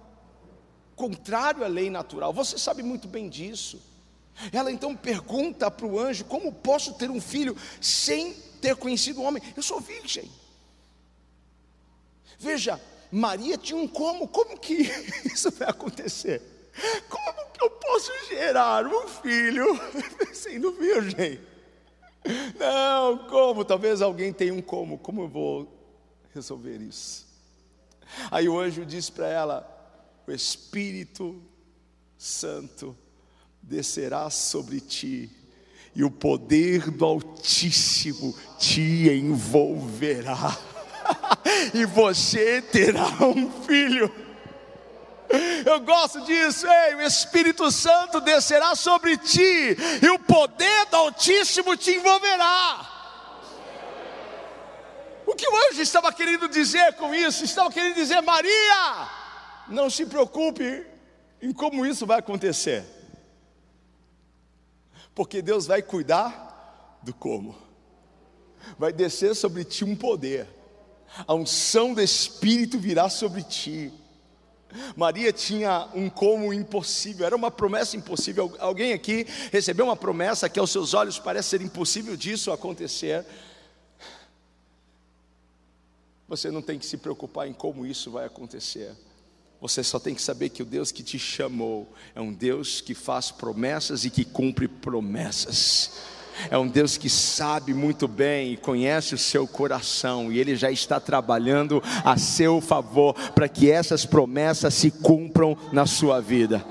contrário 0.94 1.64
à 1.64 1.68
lei 1.68 1.88
natural. 1.88 2.32
Você 2.32 2.58
sabe 2.58 2.82
muito 2.82 3.08
bem 3.08 3.28
disso. 3.28 3.80
Ela 4.52 4.70
então 4.70 4.96
pergunta 4.96 5.70
para 5.70 5.86
o 5.86 5.98
anjo: 5.98 6.24
Como 6.24 6.52
posso 6.52 6.94
ter 6.94 7.10
um 7.10 7.20
filho 7.20 7.56
sem 7.80 8.32
ter 8.60 8.76
conhecido 8.76 9.20
o 9.20 9.24
homem? 9.24 9.42
Eu 9.56 9.62
sou 9.62 9.80
virgem. 9.80 10.30
Veja, 12.38 12.80
Maria 13.10 13.58
tinha 13.58 13.78
um 13.78 13.88
como, 13.88 14.28
como 14.28 14.58
que 14.58 14.88
isso 15.26 15.50
vai 15.52 15.68
acontecer? 15.68 16.42
Como 17.08 17.50
que 17.52 17.62
eu 17.62 17.70
posso 17.70 18.10
gerar 18.28 18.86
um 18.86 19.08
filho 19.08 19.66
sendo 20.32 20.72
virgem? 20.72 21.40
Não, 22.58 23.18
como? 23.28 23.64
Talvez 23.64 24.02
alguém 24.02 24.32
tenha 24.32 24.52
um 24.52 24.60
como, 24.60 24.98
como 24.98 25.22
eu 25.22 25.28
vou 25.28 25.80
resolver 26.34 26.78
isso? 26.78 27.26
Aí 28.30 28.48
o 28.48 28.58
anjo 28.58 28.84
disse 28.84 29.10
para 29.10 29.28
ela: 29.28 30.22
O 30.26 30.30
Espírito 30.30 31.40
Santo 32.18 32.96
descerá 33.62 34.28
sobre 34.30 34.80
ti, 34.80 35.30
e 35.94 36.04
o 36.04 36.10
poder 36.10 36.90
do 36.90 37.04
Altíssimo 37.04 38.34
te 38.58 39.08
envolverá 39.08 40.56
e 41.74 41.84
você 41.84 42.62
terá 42.62 43.08
um 43.24 43.50
filho. 43.62 44.29
Eu 45.64 45.80
gosto 45.80 46.20
disso, 46.22 46.66
ei, 46.66 46.94
o 46.96 47.02
Espírito 47.02 47.70
Santo 47.70 48.20
descerá 48.20 48.74
sobre 48.74 49.16
ti, 49.16 49.76
e 50.02 50.08
o 50.10 50.18
poder 50.18 50.86
do 50.86 50.96
Altíssimo 50.96 51.76
te 51.76 51.92
envolverá. 51.92 52.88
O 55.26 55.34
que 55.34 55.48
o 55.48 55.56
anjo 55.68 55.80
estava 55.80 56.12
querendo 56.12 56.48
dizer 56.48 56.94
com 56.94 57.14
isso? 57.14 57.44
Estava 57.44 57.70
querendo 57.70 57.94
dizer, 57.94 58.20
Maria, 58.20 59.08
não 59.68 59.88
se 59.88 60.04
preocupe 60.06 60.84
em 61.40 61.52
como 61.52 61.86
isso 61.86 62.04
vai 62.04 62.18
acontecer, 62.18 62.84
porque 65.14 65.40
Deus 65.40 65.66
vai 65.66 65.80
cuidar 65.80 66.98
do 67.02 67.14
como, 67.14 67.56
vai 68.78 68.92
descer 68.92 69.34
sobre 69.36 69.64
ti 69.64 69.84
um 69.84 69.94
poder 69.94 70.60
a 71.26 71.34
unção 71.34 71.92
do 71.92 72.00
Espírito 72.00 72.78
virá 72.78 73.08
sobre 73.08 73.42
ti. 73.42 73.92
Maria 74.96 75.32
tinha 75.32 75.88
um 75.94 76.08
como 76.08 76.52
impossível, 76.52 77.26
era 77.26 77.36
uma 77.36 77.50
promessa 77.50 77.96
impossível. 77.96 78.54
Alguém 78.58 78.92
aqui 78.92 79.26
recebeu 79.52 79.86
uma 79.86 79.96
promessa 79.96 80.48
que 80.48 80.58
aos 80.58 80.70
seus 80.70 80.94
olhos 80.94 81.18
parece 81.18 81.50
ser 81.50 81.62
impossível 81.62 82.16
disso 82.16 82.52
acontecer. 82.52 83.24
Você 86.28 86.50
não 86.50 86.62
tem 86.62 86.78
que 86.78 86.86
se 86.86 86.96
preocupar 86.96 87.48
em 87.48 87.52
como 87.52 87.86
isso 87.86 88.10
vai 88.10 88.24
acontecer. 88.26 88.92
Você 89.60 89.82
só 89.82 89.98
tem 89.98 90.14
que 90.14 90.22
saber 90.22 90.48
que 90.48 90.62
o 90.62 90.66
Deus 90.66 90.90
que 90.90 91.02
te 91.02 91.18
chamou 91.18 91.92
é 92.14 92.20
um 92.20 92.32
Deus 92.32 92.80
que 92.80 92.94
faz 92.94 93.30
promessas 93.30 94.04
e 94.04 94.10
que 94.10 94.24
cumpre 94.24 94.66
promessas 94.66 96.19
é 96.48 96.56
um 96.56 96.68
Deus 96.68 96.96
que 96.96 97.10
sabe 97.10 97.74
muito 97.74 98.06
bem 98.06 98.52
e 98.52 98.56
conhece 98.56 99.14
o 99.14 99.18
seu 99.18 99.46
coração, 99.46 100.30
e 100.30 100.38
Ele 100.38 100.54
já 100.54 100.70
está 100.70 101.00
trabalhando 101.00 101.82
a 102.04 102.16
seu 102.16 102.60
favor 102.60 103.14
para 103.32 103.48
que 103.48 103.70
essas 103.70 104.06
promessas 104.06 104.74
se 104.74 104.90
cumpram 104.90 105.56
na 105.72 105.86
sua 105.86 106.20
vida. 106.20 106.64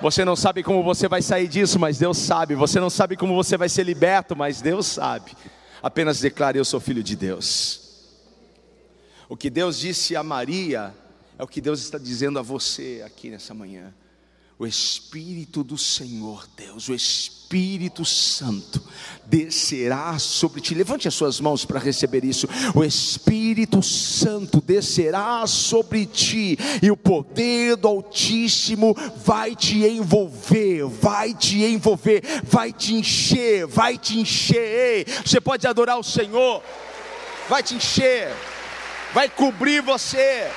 Você 0.00 0.24
não 0.24 0.36
sabe 0.36 0.62
como 0.62 0.82
você 0.82 1.08
vai 1.08 1.22
sair 1.22 1.48
disso, 1.48 1.78
mas 1.78 1.98
Deus 1.98 2.18
sabe. 2.18 2.54
Você 2.54 2.78
não 2.78 2.90
sabe 2.90 3.16
como 3.16 3.34
você 3.34 3.56
vai 3.56 3.68
ser 3.68 3.84
liberto, 3.84 4.36
mas 4.36 4.60
Deus 4.60 4.86
sabe. 4.86 5.32
Apenas 5.82 6.20
declare: 6.20 6.58
Eu 6.58 6.64
sou 6.64 6.78
filho 6.78 7.02
de 7.02 7.16
Deus. 7.16 7.80
O 9.28 9.36
que 9.36 9.50
Deus 9.50 9.78
disse 9.78 10.14
a 10.14 10.22
Maria 10.22 10.94
é 11.38 11.42
o 11.42 11.48
que 11.48 11.60
Deus 11.60 11.80
está 11.80 11.98
dizendo 11.98 12.38
a 12.38 12.42
você 12.42 13.02
aqui 13.04 13.28
nessa 13.28 13.52
manhã 13.52 13.92
o 14.58 14.66
Espírito 14.66 15.62
do 15.62 15.78
Senhor 15.78 16.44
Deus, 16.56 16.88
o 16.88 16.94
Espírito 16.94 18.04
Santo, 18.04 18.82
descerá 19.24 20.18
sobre 20.18 20.60
ti. 20.60 20.74
Levante 20.74 21.06
as 21.06 21.14
suas 21.14 21.38
mãos 21.38 21.64
para 21.64 21.78
receber 21.78 22.24
isso. 22.24 22.48
O 22.74 22.82
Espírito 22.82 23.80
Santo 23.80 24.60
descerá 24.60 25.46
sobre 25.46 26.06
ti, 26.06 26.58
e 26.82 26.90
o 26.90 26.96
poder 26.96 27.76
do 27.76 27.86
Altíssimo 27.86 28.96
vai 29.24 29.54
te 29.54 29.86
envolver, 29.86 30.84
vai 30.86 31.32
te 31.32 31.62
envolver, 31.62 32.24
vai 32.42 32.72
te 32.72 32.94
encher, 32.94 33.64
vai 33.64 33.96
te 33.96 34.18
encher. 34.18 35.06
Você 35.24 35.40
pode 35.40 35.68
adorar 35.68 36.00
o 36.00 36.02
Senhor, 36.02 36.60
vai 37.48 37.62
te 37.62 37.76
encher, 37.76 38.34
vai 39.14 39.28
cobrir 39.28 39.82
você, 39.82 40.50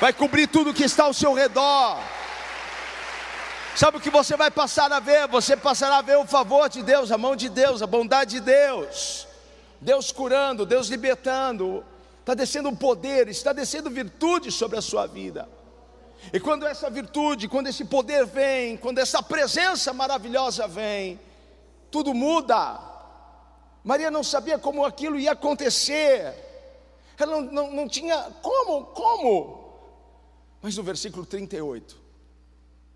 vai 0.00 0.14
cobrir 0.14 0.46
tudo 0.46 0.72
que 0.72 0.84
está 0.84 1.04
ao 1.04 1.12
seu 1.12 1.34
redor 1.34 2.19
Sabe 3.76 3.96
o 3.96 4.00
que 4.00 4.10
você 4.10 4.36
vai 4.36 4.50
passar 4.50 4.92
a 4.92 5.00
ver? 5.00 5.28
Você 5.28 5.56
passará 5.56 5.98
a 5.98 6.02
ver 6.02 6.18
o 6.18 6.26
favor 6.26 6.68
de 6.68 6.82
Deus, 6.82 7.10
a 7.10 7.16
mão 7.16 7.34
de 7.34 7.48
Deus, 7.48 7.80
a 7.82 7.86
bondade 7.86 8.32
de 8.32 8.40
Deus. 8.40 9.26
Deus 9.80 10.12
curando, 10.12 10.66
Deus 10.66 10.88
libertando. 10.88 11.84
Está 12.20 12.34
descendo 12.34 12.74
poder, 12.76 13.28
está 13.28 13.52
descendo 13.52 13.90
virtude 13.90 14.50
sobre 14.52 14.78
a 14.78 14.82
sua 14.82 15.06
vida. 15.06 15.48
E 16.32 16.38
quando 16.38 16.66
essa 16.66 16.90
virtude, 16.90 17.48
quando 17.48 17.68
esse 17.68 17.84
poder 17.84 18.26
vem, 18.26 18.76
quando 18.76 18.98
essa 18.98 19.22
presença 19.22 19.92
maravilhosa 19.92 20.68
vem, 20.68 21.18
tudo 21.90 22.12
muda. 22.12 22.78
Maria 23.82 24.10
não 24.10 24.22
sabia 24.22 24.58
como 24.58 24.84
aquilo 24.84 25.18
ia 25.18 25.32
acontecer. 25.32 26.34
Ela 27.18 27.40
não, 27.40 27.52
não, 27.52 27.70
não 27.72 27.88
tinha 27.88 28.30
como, 28.42 28.86
como. 28.86 29.74
Mas 30.60 30.76
no 30.76 30.82
versículo 30.82 31.24
38, 31.24 31.96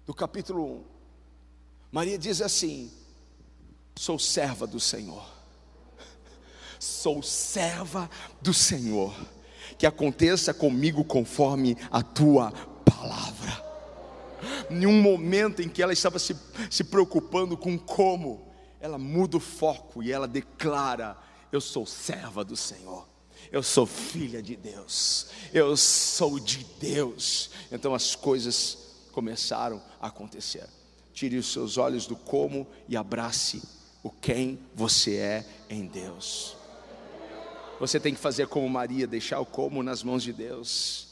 do 0.07 0.12
capítulo 0.12 0.64
1. 0.64 0.85
Maria 1.90 2.19
diz 2.19 2.40
assim: 2.40 2.90
Sou 3.97 4.19
serva 4.19 4.67
do 4.67 4.79
Senhor. 4.79 5.25
Sou 6.79 7.23
serva 7.23 8.11
do 8.40 8.53
Senhor. 8.53 9.14
Que 9.79 9.87
aconteça 9.87 10.53
comigo 10.53 11.05
conforme 11.05 11.77
a 11.90 12.03
tua 12.03 12.53
palavra. 12.85 13.64
Em 14.71 14.87
um 14.87 15.01
momento 15.01 15.62
em 15.62 15.69
que 15.69 15.83
ela 15.83 15.93
estava 15.93 16.19
se, 16.19 16.37
se 16.71 16.85
preocupando 16.85 17.57
com 17.57 17.79
como, 17.79 18.47
ela 18.81 18.99
muda 18.99 19.38
o 19.38 19.40
foco 19.40 20.03
e 20.03 20.12
ela 20.12 20.29
declara: 20.29 21.17
Eu 21.51 21.61
sou 21.61 21.87
serva 21.87 22.45
do 22.45 22.57
Senhor. 22.57 23.09
Eu 23.51 23.62
sou 23.62 23.87
filha 23.87 24.43
de 24.43 24.57
Deus. 24.57 25.29
Eu 25.53 25.77
sou 25.77 26.38
de 26.40 26.64
Deus. 26.81 27.51
Então 27.71 27.95
as 27.95 28.14
coisas 28.14 28.84
começaram 29.14 29.81
a 30.00 30.09
acontecer. 30.09 30.68
Tire 31.12 31.38
os 31.38 31.53
seus 31.53 31.79
olhos 31.79 32.05
do 32.07 32.16
como 32.16 32.66
e 32.88 32.96
abrace 32.96 33.62
o 34.03 34.11
quem 34.11 34.59
você 34.74 35.16
é 35.16 35.46
em 35.70 35.87
Deus. 35.87 36.57
Você 37.79 38.00
tem 38.00 38.12
que 38.12 38.20
fazer 38.20 38.48
como 38.48 38.68
Maria, 38.68 39.07
deixar 39.07 39.38
o 39.38 39.46
como 39.46 39.83
nas 39.83 40.03
mãos 40.03 40.24
de 40.24 40.33
Deus, 40.33 41.07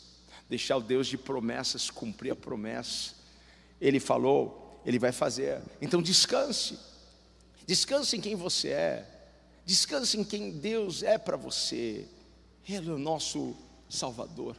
deixar 0.48 0.76
o 0.76 0.82
Deus 0.82 1.06
de 1.06 1.16
promessas 1.16 1.88
cumprir 1.90 2.32
a 2.32 2.36
promessa. 2.36 3.14
Ele 3.80 4.00
falou, 4.00 4.80
ele 4.84 4.98
vai 4.98 5.12
fazer. 5.12 5.62
Então 5.80 6.02
descanse, 6.02 6.76
descanse 7.64 8.16
em 8.16 8.20
quem 8.20 8.34
você 8.34 8.68
é, 8.70 9.30
descanse 9.64 10.18
em 10.18 10.24
quem 10.24 10.50
Deus 10.50 11.04
é 11.04 11.16
para 11.18 11.36
você. 11.36 12.06
Ele 12.68 12.90
é 12.90 12.92
o 12.92 12.98
nosso 12.98 13.54
Salvador, 13.88 14.56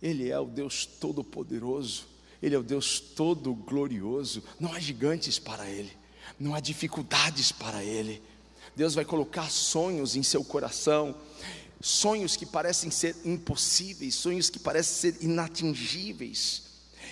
Ele 0.00 0.30
é 0.30 0.38
o 0.38 0.46
Deus 0.46 0.86
Todo-Poderoso, 0.86 2.09
Ele 2.42 2.54
é 2.54 2.58
o 2.58 2.62
Deus 2.62 3.00
Todo-Glorioso. 3.00 4.42
Não 4.58 4.72
há 4.72 4.78
gigantes 4.78 5.38
para 5.38 5.68
Ele, 5.68 5.92
não 6.38 6.54
há 6.54 6.60
dificuldades 6.60 7.52
para 7.52 7.84
Ele. 7.84 8.22
Deus 8.74 8.94
vai 8.94 9.04
colocar 9.04 9.50
sonhos 9.50 10.16
em 10.16 10.22
seu 10.22 10.44
coração, 10.44 11.14
sonhos 11.80 12.36
que 12.36 12.46
parecem 12.46 12.90
ser 12.90 13.16
impossíveis, 13.24 14.14
sonhos 14.14 14.48
que 14.50 14.58
parecem 14.58 15.12
ser 15.12 15.24
inatingíveis, 15.24 16.62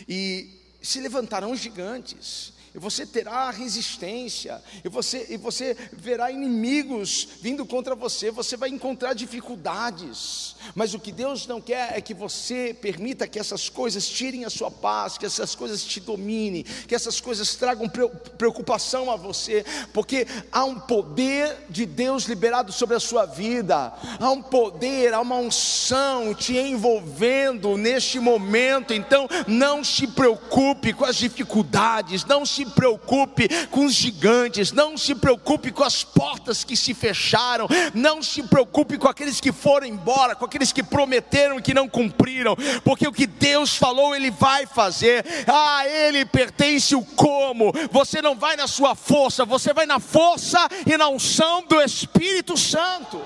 e 0.09 0.51
se 0.81 1.01
levantarão 1.01 1.57
gigantes, 1.57 2.53
e 2.75 2.79
você 2.79 3.07
terá 3.07 3.51
resistência, 3.51 4.63
e 4.85 4.89
você, 4.89 5.27
e 5.31 5.37
você 5.37 5.77
verá 5.93 6.31
inimigos 6.31 7.29
vindo 7.41 7.65
contra 7.65 7.95
você, 7.95 8.31
você 8.31 8.57
vai 8.57 8.69
encontrar 8.69 9.15
dificuldades, 9.15 10.55
mas 10.75 10.95
o 10.95 11.01
que 11.01 11.11
Deus 11.11 11.47
não 11.47 11.61
quer 11.61 11.97
é 11.97 12.01
que 12.01 12.15
você 12.15 12.77
permita 12.79 13.27
que 13.27 13.39
essas 13.39 13.69
coisas 13.69 14.07
tirem 14.09 14.45
a 14.45 14.51
sua 14.51 14.71
paz, 14.71 15.17
que 15.17 15.27
essas 15.27 15.55
coisas 15.55 15.83
te 15.83 16.01
dominem, 16.01 16.63
que 16.63 16.95
essas 16.95 17.21
coisas 17.21 17.55
tragam 17.57 17.91
preocupação 18.37 19.11
a 19.11 19.17
você, 19.17 19.65
porque 19.93 20.27
há 20.53 20.65
um 20.65 20.79
poder 20.79 21.57
de 21.71 21.87
Deus 21.87 22.25
liberado 22.25 22.73
sobre 22.73 22.97
a 22.97 23.01
sua 23.01 23.25
vida, 23.25 23.93
há 24.21 24.31
um 24.31 24.43
poder, 24.43 25.15
há 25.15 25.21
uma 25.21 25.37
unção 25.37 26.35
te 26.35 26.57
envolvendo 26.57 27.77
neste 27.77 28.21
momento, 28.21 28.93
então 28.93 29.27
não 29.47 29.83
se 29.83 30.07
preocupe 30.07 30.93
com 30.93 31.05
as 31.05 31.17
dificuldades, 31.17 32.25
não 32.25 32.45
se 32.45 32.58
se 32.59 32.67
preocupe 32.67 33.49
com 33.71 33.85
os 33.85 33.95
gigantes, 33.95 34.73
não 34.73 34.97
se 34.97 35.15
preocupe 35.15 35.71
com 35.71 35.85
as 35.85 36.03
portas 36.03 36.65
que 36.65 36.77
se 36.77 36.93
fecharam, 36.93 37.69
não 37.95 38.21
se 38.21 38.43
preocupe 38.43 38.99
com 38.99 39.07
aqueles 39.07 39.41
que 39.41 39.53
foram 39.53 39.87
embora, 39.87 40.35
com 40.35 40.45
aqueles 40.45 40.73
que 40.73 40.83
prometeram 40.83 41.59
e 41.59 41.63
que 41.63 41.73
não 41.73 41.89
cumpriram, 41.89 42.57
porque 42.83 43.07
o 43.07 43.13
que 43.13 43.27
Deus 43.27 43.77
falou, 43.77 44.15
Ele 44.15 44.31
vai 44.31 44.67
fazer, 44.67 45.25
a 45.47 45.87
Ele 45.87 46.25
pertence 46.25 46.97
o 46.97 47.03
como, 47.03 47.73
você 47.93 48.21
não 48.21 48.35
vai 48.35 48.57
na 48.57 48.67
sua 48.67 48.97
força, 48.97 49.45
você 49.45 49.73
vai 49.73 49.87
na 49.87 50.01
força 50.01 50.59
e 50.85 50.97
na 50.97 51.09
unção 51.09 51.63
do 51.63 51.81
Espírito 51.81 52.57
Santo. 52.57 53.23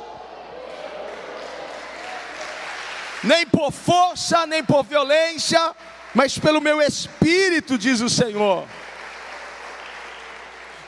Nem 3.24 3.46
por 3.46 3.72
força, 3.72 4.46
nem 4.46 4.64
por 4.64 4.82
violência, 4.82 5.74
mas 6.12 6.36
pelo 6.36 6.60
meu 6.60 6.82
espírito, 6.82 7.78
diz 7.78 8.00
o 8.00 8.10
Senhor. 8.10 8.66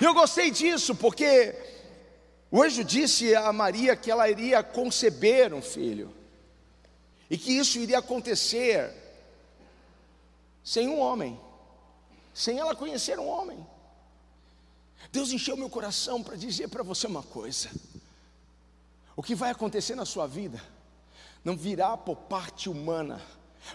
Eu 0.05 0.12
gostei 0.12 0.51
disso 0.51 0.95
porque 0.95 1.55
o 2.51 2.62
anjo 2.62 2.85
disse 2.85 3.35
a 3.35 3.51
Maria 3.53 3.97
que 3.97 4.11
ela 4.11 4.29
iria 4.29 4.62
conceber 4.62 5.55
um 5.55 5.62
filho 5.62 6.14
e 7.31 7.38
que 7.38 7.53
isso 7.53 7.79
iria 7.79 8.01
acontecer 8.01 8.93
sem 10.62 10.88
um 10.88 10.99
homem, 11.01 11.40
sem 12.35 12.59
ela 12.59 12.77
conhecer 12.77 13.19
um 13.19 13.27
homem. 13.27 13.67
Deus 15.11 15.33
encheu 15.33 15.57
meu 15.57 15.71
coração 15.71 16.23
para 16.23 16.37
dizer 16.37 16.69
para 16.69 16.83
você 16.83 17.07
uma 17.07 17.23
coisa: 17.23 17.71
o 19.17 19.23
que 19.23 19.35
vai 19.35 19.51
acontecer 19.51 19.95
na 19.95 20.05
sua 20.05 20.27
vida 20.27 20.62
não 21.43 21.57
virá 21.57 21.97
por 21.97 22.17
parte 22.17 22.69
humana 22.69 23.23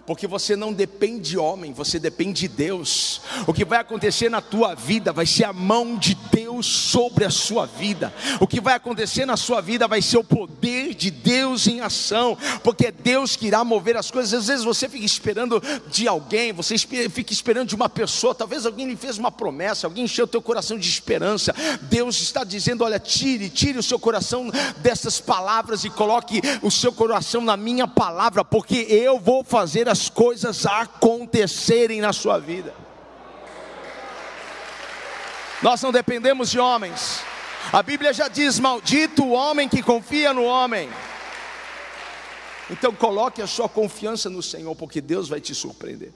porque 0.06 0.28
você 0.28 0.56
não 0.56 0.74
depende 0.74 1.30
de 1.30 1.38
homem, 1.38 1.74
você 1.74 2.00
depende 2.00 2.42
de 2.42 2.48
Deus. 2.48 3.22
O 3.46 3.54
que 3.54 3.66
vai 3.66 3.80
acontecer 3.80 4.30
na 4.30 4.42
tua 4.42 4.76
vida 4.76 5.14
vai 5.14 5.26
ser 5.26 5.44
a 5.44 5.54
mão 5.54 5.98
de 5.98 6.16
Deus 6.32 6.66
sobre 6.66 7.26
a 7.26 7.30
sua 7.30 7.66
vida. 7.66 8.14
O 8.40 8.48
que 8.48 8.60
vai 8.60 8.74
acontecer 8.76 9.26
na 9.26 9.38
sua 9.38 9.62
vida 9.62 9.88
vai 9.88 10.02
ser 10.02 10.18
o 10.18 10.24
poder 10.24 10.94
de 10.94 11.12
Deus 11.12 11.68
em 11.68 11.82
ação, 11.82 12.38
porque 12.64 12.88
é 12.88 12.92
Deus 12.92 13.36
que 13.36 13.48
irá 13.48 13.64
mover 13.64 13.98
as 13.98 14.10
coisas. 14.10 14.34
Às 14.34 14.48
vezes 14.48 14.66
você 14.66 14.90
fica 14.90 15.06
esperando 15.06 15.62
de 15.88 16.08
alguém, 16.08 16.52
você 16.52 16.78
fica 16.78 17.34
esperando 17.34 17.70
de 17.70 17.76
uma 17.76 17.90
pessoa, 17.90 18.36
talvez 18.36 18.66
alguém 18.66 18.88
lhe 18.88 18.96
fez 18.96 19.18
uma 19.18 19.32
promessa, 19.32 19.88
alguém 19.88 20.06
encheu 20.06 20.26
o 20.26 20.28
teu 20.28 20.42
coração 20.42 20.78
de 20.78 20.90
esperança. 20.90 21.54
Deus 21.84 22.20
está 22.22 22.44
dizendo: 22.44 22.84
"Olha, 22.84 23.00
tire, 23.00 23.50
tire 23.50 23.78
o 23.78 23.84
seu 23.84 24.00
coração 24.00 24.50
dessas 24.78 25.20
palavras 25.20 25.84
e 25.84 25.90
coloque 25.90 26.42
o 26.62 26.72
seu 26.72 26.92
coração 26.92 27.42
na 27.42 27.56
minha 27.56 27.88
palavra, 27.88 28.44
porque 28.44 28.88
eu 28.90 29.20
vou 29.20 29.44
fazer 29.44 29.79
fazer 29.80 29.90
as 29.90 30.10
coisas 30.10 30.66
acontecerem 30.66 32.02
na 32.02 32.12
sua 32.12 32.38
vida. 32.38 32.74
Nós 35.62 35.82
não 35.82 35.92
dependemos 35.92 36.50
de 36.50 36.60
homens. 36.60 37.22
A 37.72 37.82
Bíblia 37.84 38.14
já 38.14 38.28
diz: 38.28 38.60
Maldito 38.60 39.24
o 39.24 39.32
homem 39.32 39.70
que 39.70 39.82
confia 39.82 40.34
no 40.34 40.44
homem. 40.44 40.90
Então 42.70 42.94
coloque 42.94 43.42
a 43.42 43.48
sua 43.48 43.70
confiança 43.70 44.30
no 44.30 44.44
Senhor, 44.44 44.76
porque 44.76 45.02
Deus 45.02 45.28
vai 45.30 45.40
te 45.40 45.56
surpreender. 45.56 46.12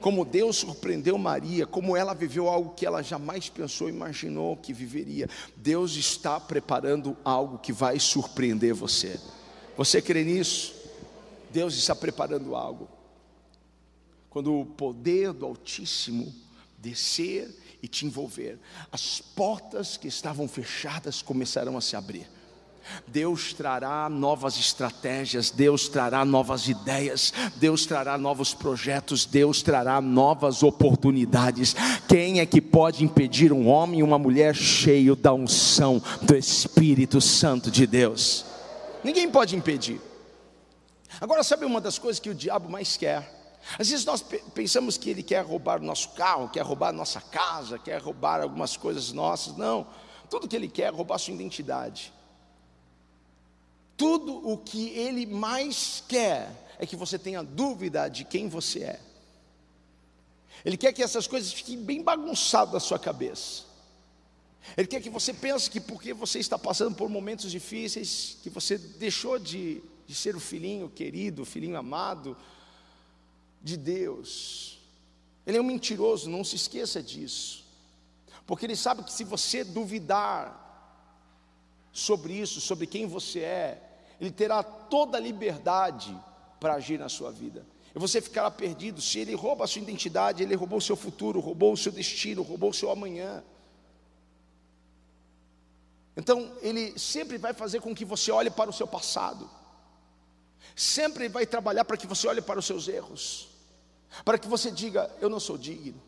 Como 0.00 0.24
Deus 0.24 0.56
surpreendeu 0.56 1.16
Maria, 1.16 1.66
como 1.66 1.96
ela 1.96 2.14
viveu 2.14 2.48
algo 2.48 2.74
que 2.74 2.84
ela 2.84 3.02
jamais 3.02 3.48
pensou, 3.48 3.88
imaginou 3.88 4.56
que 4.56 4.72
viveria. 4.72 5.28
Deus 5.56 5.96
está 5.96 6.38
preparando 6.38 7.16
algo 7.24 7.58
que 7.58 7.72
vai 7.72 7.98
surpreender 7.98 8.74
você. 8.74 9.18
Você 9.76 10.02
crê 10.02 10.22
nisso? 10.22 10.77
Deus 11.50 11.74
está 11.74 11.94
preparando 11.94 12.54
algo. 12.54 12.88
Quando 14.30 14.58
o 14.58 14.66
poder 14.66 15.32
do 15.32 15.46
Altíssimo 15.46 16.34
descer 16.78 17.54
e 17.82 17.88
te 17.88 18.06
envolver, 18.06 18.58
as 18.92 19.20
portas 19.20 19.96
que 19.96 20.08
estavam 20.08 20.46
fechadas 20.46 21.22
começarão 21.22 21.76
a 21.76 21.80
se 21.80 21.96
abrir. 21.96 22.28
Deus 23.06 23.52
trará 23.52 24.08
novas 24.08 24.56
estratégias, 24.58 25.50
Deus 25.50 25.88
trará 25.88 26.24
novas 26.24 26.68
ideias, 26.68 27.32
Deus 27.56 27.84
trará 27.84 28.16
novos 28.16 28.54
projetos, 28.54 29.26
Deus 29.26 29.62
trará 29.62 30.00
novas 30.00 30.62
oportunidades. 30.62 31.74
Quem 32.08 32.40
é 32.40 32.46
que 32.46 32.60
pode 32.60 33.04
impedir 33.04 33.52
um 33.52 33.68
homem 33.68 34.00
e 34.00 34.02
uma 34.02 34.18
mulher 34.18 34.54
cheio 34.54 35.14
da 35.14 35.32
unção 35.32 36.02
do 36.22 36.34
Espírito 36.34 37.20
Santo 37.20 37.70
de 37.70 37.86
Deus? 37.86 38.44
Ninguém 39.04 39.30
pode 39.30 39.54
impedir. 39.54 40.00
Agora, 41.20 41.42
sabe 41.42 41.64
uma 41.64 41.80
das 41.80 41.98
coisas 41.98 42.20
que 42.20 42.30
o 42.30 42.34
diabo 42.34 42.68
mais 42.68 42.96
quer? 42.96 43.36
Às 43.78 43.88
vezes 43.88 44.04
nós 44.04 44.24
pensamos 44.54 44.96
que 44.96 45.10
ele 45.10 45.22
quer 45.22 45.44
roubar 45.44 45.80
o 45.80 45.84
nosso 45.84 46.10
carro, 46.10 46.48
quer 46.48 46.62
roubar 46.62 46.88
a 46.88 46.92
nossa 46.92 47.20
casa, 47.20 47.78
quer 47.78 48.00
roubar 48.00 48.40
algumas 48.40 48.76
coisas 48.76 49.12
nossas. 49.12 49.56
Não, 49.56 49.86
tudo 50.30 50.48
que 50.48 50.56
ele 50.56 50.68
quer 50.68 50.84
é 50.84 50.90
roubar 50.90 51.16
a 51.16 51.18
sua 51.18 51.34
identidade. 51.34 52.12
Tudo 53.96 54.48
o 54.48 54.56
que 54.56 54.90
ele 54.90 55.26
mais 55.26 56.04
quer 56.06 56.50
é 56.78 56.86
que 56.86 56.94
você 56.94 57.18
tenha 57.18 57.42
dúvida 57.42 58.08
de 58.08 58.24
quem 58.24 58.48
você 58.48 58.84
é. 58.84 59.00
Ele 60.64 60.76
quer 60.76 60.92
que 60.92 61.02
essas 61.02 61.26
coisas 61.26 61.52
fiquem 61.52 61.78
bem 61.82 62.02
bagunçadas 62.02 62.74
na 62.74 62.80
sua 62.80 62.98
cabeça. 62.98 63.64
Ele 64.76 64.86
quer 64.86 65.00
que 65.00 65.10
você 65.10 65.32
pense 65.32 65.70
que 65.70 65.80
porque 65.80 66.12
você 66.12 66.38
está 66.38 66.58
passando 66.58 66.94
por 66.94 67.08
momentos 67.08 67.50
difíceis, 67.50 68.36
que 68.42 68.50
você 68.50 68.76
deixou 68.76 69.38
de 69.38 69.82
de 70.08 70.14
ser 70.14 70.34
o 70.34 70.40
filhinho 70.40 70.88
querido, 70.88 71.42
o 71.42 71.44
filhinho 71.44 71.76
amado 71.76 72.34
de 73.62 73.76
Deus. 73.76 74.78
Ele 75.46 75.58
é 75.58 75.60
um 75.60 75.64
mentiroso, 75.64 76.30
não 76.30 76.42
se 76.42 76.56
esqueça 76.56 77.02
disso. 77.02 77.62
Porque 78.46 78.64
ele 78.64 78.74
sabe 78.74 79.02
que 79.02 79.12
se 79.12 79.22
você 79.22 79.62
duvidar 79.62 80.64
sobre 81.92 82.32
isso, 82.32 82.58
sobre 82.58 82.86
quem 82.86 83.06
você 83.06 83.40
é, 83.40 83.82
ele 84.18 84.30
terá 84.30 84.62
toda 84.62 85.18
a 85.18 85.20
liberdade 85.20 86.18
para 86.58 86.74
agir 86.74 86.98
na 86.98 87.10
sua 87.10 87.30
vida. 87.30 87.66
E 87.94 87.98
você 87.98 88.22
ficará 88.22 88.50
perdido. 88.50 89.02
Se 89.02 89.18
ele 89.18 89.34
rouba 89.34 89.64
a 89.64 89.66
sua 89.66 89.82
identidade, 89.82 90.42
ele 90.42 90.54
roubou 90.54 90.78
o 90.78 90.82
seu 90.82 90.96
futuro, 90.96 91.38
roubou 91.38 91.74
o 91.74 91.76
seu 91.76 91.92
destino, 91.92 92.40
roubou 92.40 92.70
o 92.70 92.74
seu 92.74 92.90
amanhã. 92.90 93.44
Então, 96.16 96.50
ele 96.62 96.98
sempre 96.98 97.36
vai 97.36 97.52
fazer 97.52 97.82
com 97.82 97.94
que 97.94 98.06
você 98.06 98.30
olhe 98.30 98.48
para 98.48 98.70
o 98.70 98.72
seu 98.72 98.86
passado 98.86 99.57
sempre 100.74 101.28
vai 101.28 101.46
trabalhar 101.46 101.84
para 101.84 101.96
que 101.96 102.06
você 102.06 102.26
olhe 102.26 102.40
para 102.40 102.58
os 102.58 102.66
seus 102.66 102.88
erros, 102.88 103.48
para 104.24 104.38
que 104.38 104.48
você 104.48 104.70
diga: 104.70 105.10
Eu 105.20 105.28
não 105.28 105.40
sou 105.40 105.58
digno, 105.58 106.00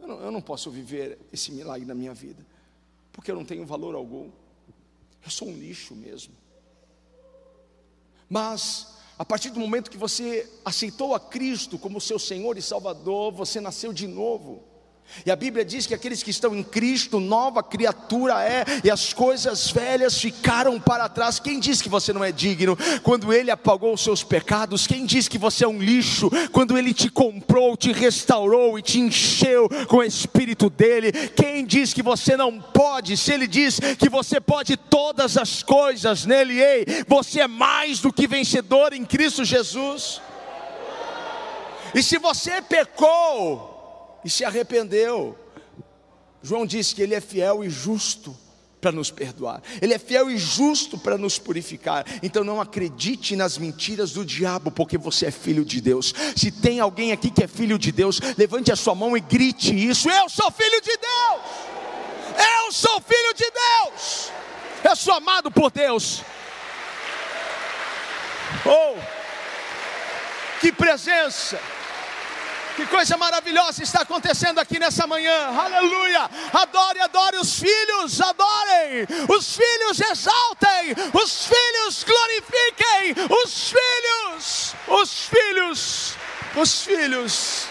eu 0.00 0.08
não, 0.08 0.20
eu 0.20 0.30
não 0.30 0.40
posso 0.40 0.70
viver 0.70 1.18
esse 1.32 1.52
milagre 1.52 1.86
na 1.86 1.94
minha 1.94 2.14
vida, 2.14 2.44
porque 3.12 3.30
eu 3.30 3.36
não 3.36 3.44
tenho 3.44 3.64
valor 3.66 3.94
algum, 3.94 4.30
eu 5.24 5.30
sou 5.30 5.48
um 5.48 5.56
lixo 5.56 5.94
mesmo. 5.94 6.34
Mas, 8.28 8.96
a 9.18 9.24
partir 9.24 9.50
do 9.50 9.60
momento 9.60 9.90
que 9.90 9.96
você 9.96 10.50
aceitou 10.64 11.14
a 11.14 11.20
Cristo 11.20 11.78
como 11.78 12.00
seu 12.00 12.18
Senhor 12.18 12.56
e 12.58 12.62
Salvador, 12.62 13.32
você 13.32 13.60
nasceu 13.60 13.92
de 13.92 14.06
novo. 14.06 14.73
E 15.24 15.30
a 15.30 15.36
Bíblia 15.36 15.64
diz 15.64 15.86
que 15.86 15.94
aqueles 15.94 16.22
que 16.22 16.30
estão 16.30 16.54
em 16.54 16.62
Cristo, 16.62 17.20
nova 17.20 17.62
criatura 17.62 18.42
é, 18.42 18.64
e 18.82 18.90
as 18.90 19.12
coisas 19.12 19.70
velhas 19.70 20.18
ficaram 20.20 20.80
para 20.80 21.08
trás. 21.08 21.38
Quem 21.38 21.60
diz 21.60 21.80
que 21.80 21.88
você 21.88 22.12
não 22.12 22.24
é 22.24 22.32
digno 22.32 22.76
quando 23.02 23.32
Ele 23.32 23.50
apagou 23.50 23.94
os 23.94 24.02
seus 24.02 24.22
pecados? 24.22 24.86
Quem 24.86 25.06
diz 25.06 25.28
que 25.28 25.38
você 25.38 25.64
é 25.64 25.68
um 25.68 25.78
lixo 25.78 26.30
quando 26.52 26.76
Ele 26.76 26.92
te 26.92 27.08
comprou, 27.08 27.76
te 27.76 27.92
restaurou 27.92 28.78
e 28.78 28.82
te 28.82 28.98
encheu 28.98 29.68
com 29.88 29.98
o 29.98 30.02
Espírito 30.02 30.68
dele? 30.68 31.12
Quem 31.12 31.64
diz 31.64 31.94
que 31.94 32.02
você 32.02 32.36
não 32.36 32.60
pode? 32.60 33.16
Se 33.16 33.32
Ele 33.32 33.46
diz 33.46 33.78
que 33.98 34.08
você 34.08 34.40
pode 34.40 34.76
todas 34.76 35.38
as 35.38 35.62
coisas 35.62 36.26
nele, 36.26 36.60
ei, 36.60 36.84
você 37.06 37.40
é 37.40 37.48
mais 37.48 38.00
do 38.00 38.12
que 38.12 38.26
vencedor 38.26 38.92
em 38.92 39.04
Cristo 39.04 39.44
Jesus. 39.44 40.20
E 41.94 42.02
se 42.02 42.18
você 42.18 42.60
pecou, 42.60 43.73
e 44.24 44.30
se 44.30 44.44
arrependeu. 44.44 45.38
João 46.42 46.66
disse 46.66 46.94
que 46.94 47.02
ele 47.02 47.14
é 47.14 47.20
fiel 47.20 47.64
e 47.64 47.70
justo 47.70 48.36
para 48.80 48.92
nos 48.92 49.10
perdoar, 49.10 49.62
ele 49.80 49.94
é 49.94 49.98
fiel 49.98 50.30
e 50.30 50.36
justo 50.36 50.98
para 50.98 51.16
nos 51.16 51.38
purificar. 51.38 52.04
Então 52.22 52.44
não 52.44 52.60
acredite 52.60 53.34
nas 53.34 53.56
mentiras 53.56 54.12
do 54.12 54.26
diabo, 54.26 54.70
porque 54.70 54.98
você 54.98 55.26
é 55.26 55.30
filho 55.30 55.64
de 55.64 55.80
Deus. 55.80 56.12
Se 56.36 56.50
tem 56.50 56.80
alguém 56.80 57.10
aqui 57.10 57.30
que 57.30 57.42
é 57.42 57.48
filho 57.48 57.78
de 57.78 57.90
Deus, 57.90 58.20
levante 58.36 58.70
a 58.70 58.76
sua 58.76 58.94
mão 58.94 59.16
e 59.16 59.20
grite 59.20 59.74
isso: 59.74 60.10
Eu 60.10 60.28
sou 60.28 60.50
filho 60.50 60.82
de 60.82 60.98
Deus! 60.98 61.40
Eu 62.36 62.72
sou 62.72 63.00
filho 63.00 63.34
de 63.34 63.50
Deus! 63.50 64.30
Eu 64.84 64.96
sou 64.96 65.14
amado 65.14 65.50
por 65.50 65.70
Deus. 65.70 66.22
Oh, 68.66 68.98
que 70.60 70.70
presença! 70.70 71.58
Que 72.76 72.86
coisa 72.86 73.16
maravilhosa 73.16 73.84
está 73.84 74.00
acontecendo 74.00 74.58
aqui 74.58 74.80
nessa 74.80 75.06
manhã. 75.06 75.46
Aleluia! 75.46 76.28
Adore, 76.52 76.98
adore 77.00 77.36
os 77.36 77.60
filhos, 77.60 78.20
adorem. 78.20 79.06
Os 79.28 79.56
filhos 79.56 80.00
exaltem, 80.00 80.92
os 81.12 81.46
filhos 81.46 82.04
glorifiquem, 82.04 83.24
os 83.44 83.70
filhos, 83.70 84.74
os 84.88 85.24
filhos, 85.26 86.14
os 86.56 86.82
filhos. 86.82 87.66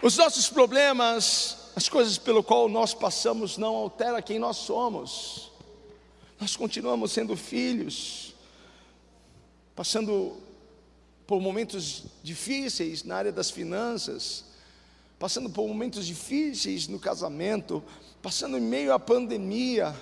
Os 0.00 0.16
nossos 0.16 0.48
problemas, 0.48 1.58
as 1.76 1.90
coisas 1.90 2.16
pelo 2.16 2.42
qual 2.42 2.70
nós 2.70 2.94
passamos 2.94 3.58
não 3.58 3.76
altera 3.76 4.22
quem 4.22 4.38
nós 4.38 4.56
somos. 4.56 5.50
Nós 6.40 6.56
continuamos 6.56 7.12
sendo 7.12 7.36
filhos, 7.36 8.34
passando 9.76 10.49
por 11.30 11.40
momentos 11.40 12.06
difíceis 12.24 13.04
na 13.04 13.14
área 13.14 13.30
das 13.30 13.52
finanças, 13.52 14.46
passando 15.16 15.48
por 15.48 15.64
momentos 15.68 16.04
difíceis 16.04 16.88
no 16.88 16.98
casamento, 16.98 17.84
passando 18.20 18.58
em 18.58 18.60
meio 18.60 18.92
à 18.92 18.98
pandemia, 18.98 19.94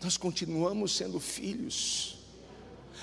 nós 0.00 0.16
continuamos 0.16 0.94
sendo 0.94 1.18
filhos. 1.18 2.18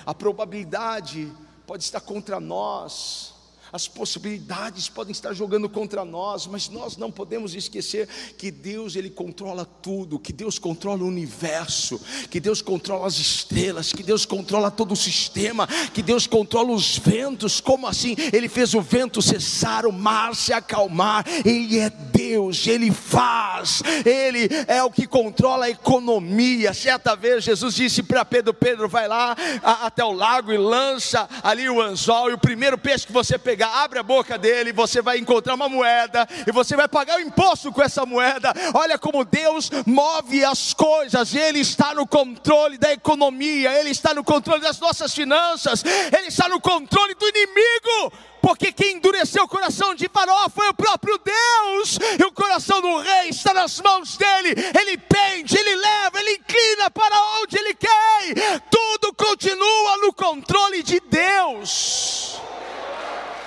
A 0.06 0.14
probabilidade 0.14 1.30
pode 1.68 1.84
estar 1.84 2.00
contra 2.00 2.40
nós, 2.40 3.34
as 3.76 3.90
possibilidades 3.90 4.88
podem 4.88 5.12
estar 5.12 5.34
jogando 5.34 5.68
contra 5.68 6.06
nós, 6.06 6.48
mas 6.48 6.70
nós 6.70 6.96
não 6.96 7.12
podemos 7.12 7.54
esquecer 7.54 8.08
que 8.38 8.50
Deus 8.50 8.96
ele 8.96 9.10
controla 9.10 9.66
tudo, 9.66 10.18
que 10.18 10.32
Deus 10.32 10.58
controla 10.58 11.04
o 11.04 11.08
universo, 11.08 12.00
que 12.32 12.40
Deus 12.40 12.62
controla 12.62 13.06
as 13.06 13.18
estrelas, 13.18 13.92
que 13.92 14.02
Deus 14.02 14.26
controla 14.26 14.72
todo 14.72 14.94
o 14.94 14.96
sistema, 14.96 15.68
que 15.94 16.02
Deus 16.02 16.26
controla 16.26 16.72
os 16.72 16.98
ventos. 16.98 17.60
Como 17.60 17.86
assim? 17.86 18.16
Ele 18.32 18.48
fez 18.48 18.74
o 18.74 18.82
vento 18.82 19.22
cessar, 19.22 19.86
o 19.86 19.92
mar 19.92 20.34
se 20.36 20.54
acalmar. 20.54 21.26
Ele 21.44 21.78
é 21.78 21.90
Deus, 22.36 22.68
ele 22.68 22.92
faz. 22.92 23.82
Ele 24.06 24.50
é 24.68 24.84
o 24.84 24.92
que 24.92 25.08
controla 25.08 25.66
a 25.66 25.70
economia. 25.70 26.74
Certa 26.74 27.16
vez 27.16 27.46
Jesus 27.46 27.74
disse 27.74 28.04
para 28.04 28.26
Pedro: 28.26 28.54
Pedro, 28.54 28.90
vai 28.90 29.08
lá 29.08 29.36
até 29.64 30.04
o 30.04 30.12
lago 30.12 30.52
e 30.52 30.58
lança 30.58 31.30
ali 31.42 31.70
o 31.70 31.82
anzol 31.82 32.30
e 32.30 32.34
o 32.34 32.38
primeiro 32.38 32.78
peixe 32.78 33.08
que 33.08 33.14
você 33.14 33.38
pegar, 33.38 33.84
abre 33.84 34.00
a 34.00 34.04
boca 34.04 34.38
dele, 34.38 34.74
você 34.74 35.02
vai 35.02 35.18
encontrar 35.18 35.54
uma 35.54 35.70
moeda 35.70 36.28
e 36.46 36.52
você 36.52 36.76
vai 36.76 36.90
pagar 36.90 37.20
o 37.20 37.22
imposto 37.22 37.72
com 37.72 37.82
essa 37.82 38.06
moeda. 38.06 38.54
Olha 38.74 39.00
como 39.00 39.24
Deus 39.24 39.72
move 39.86 40.44
as 40.44 40.74
coisas, 40.74 41.34
Ele 41.34 41.60
está 41.60 41.94
no 41.94 42.06
controle 42.06 42.78
da 42.78 42.92
economia, 42.92 43.80
Ele 43.80 43.92
está 43.92 44.14
no 44.14 44.26
controle 44.26 44.62
das 44.62 44.78
nossas 44.78 45.14
finanças, 45.14 45.86
Ele 45.86 46.28
está 46.28 46.50
no 46.50 46.60
controle 46.60 47.16
do 47.16 47.28
inimigo 47.30 48.12
porque 48.46 48.72
quem 48.72 48.98
endureceu 48.98 49.46
o 49.46 49.48
coração 49.48 49.96
de 49.96 50.08
Faraó 50.08 50.48
foi 50.50 50.70
o 50.70 50.74
próprio 50.76 51.18
Deus, 51.18 51.98
e 52.20 52.24
o 52.26 52.32
coração 52.32 52.80
do 52.80 53.00
rei 53.00 53.30
está 53.30 53.52
nas 53.56 53.82
mãos 53.82 54.18
dele, 54.18 54.54
ele 54.80 55.00
pende, 55.00 55.58
ele 55.58 55.76
leva, 55.76 56.20
ele 56.20 56.34
inclina 56.34 56.92
para 56.92 57.20
onde 57.42 57.58
ele 57.58 57.74
quer, 57.74 58.60
tudo 58.70 59.12
continua 59.16 59.98
no 59.98 60.14
controle 60.14 60.84
de 60.84 61.00
Deus. 61.00 62.40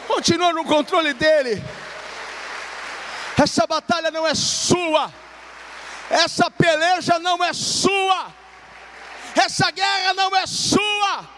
Continua 0.09 0.53
no 0.53 0.65
controle 0.65 1.15
dele. 1.15 1.63
Essa 3.41 3.69
batalha 3.69 4.11
não 4.11 4.27
é 4.27 4.35
sua, 4.35 5.15
essa 6.11 6.51
peleja 6.51 7.21
não 7.21 7.45
é 7.45 7.53
sua, 7.53 8.35
essa 9.37 9.71
guerra 9.71 10.13
não 10.15 10.35
é 10.35 10.45
sua. 10.45 11.38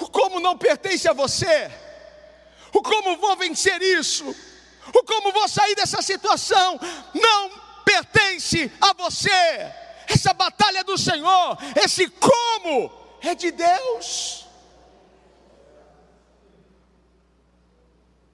O 0.00 0.08
como 0.08 0.40
não 0.40 0.56
pertence 0.56 1.08
a 1.08 1.12
você, 1.12 1.70
o 2.72 2.82
como 2.82 3.16
vou 3.18 3.36
vencer 3.36 3.80
isso, 3.82 4.24
o 4.88 5.02
como 5.04 5.32
vou 5.32 5.48
sair 5.48 5.74
dessa 5.74 6.00
situação, 6.00 6.80
não 7.14 7.50
pertence 7.84 8.70
a 8.80 8.92
você. 8.94 9.30
Essa 10.08 10.32
batalha 10.32 10.78
é 10.78 10.84
do 10.84 10.96
Senhor, 10.98 11.58
esse 11.76 12.08
como 12.08 12.90
é 13.20 13.34
de 13.34 13.50
Deus. 13.50 14.46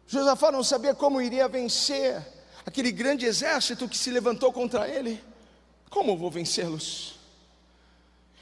Josafá 0.07 0.51
não 0.51 0.65
sabia 0.65 0.95
como 0.95 1.21
iria 1.21 1.47
vencer 1.49 2.17
aquele 2.65 2.91
grande 2.91 3.27
exército 3.27 3.87
que 3.89 3.99
se 3.99 4.11
levantou 4.11 4.53
contra 4.53 4.89
ele. 4.89 5.23
Como 5.91 6.17
vou 6.17 6.31
vencê-los? 6.31 7.18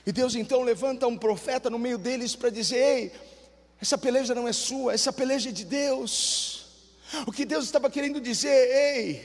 E 0.06 0.12
Deus 0.12 0.34
então 0.34 0.62
levanta 0.62 1.06
um 1.06 1.18
profeta 1.18 1.68
no 1.68 1.78
meio 1.78 1.98
deles 1.98 2.36
para 2.36 2.48
dizer: 2.48 2.76
Ei, 2.76 3.12
essa 3.80 3.98
peleja 3.98 4.34
não 4.34 4.46
é 4.46 4.52
sua, 4.52 4.94
essa 4.94 5.12
peleja 5.12 5.48
é 5.50 5.52
de 5.52 5.64
Deus. 5.64 6.66
O 7.26 7.32
que 7.32 7.44
Deus 7.44 7.64
estava 7.64 7.90
querendo 7.90 8.20
dizer, 8.20 8.48
ei, 8.50 9.24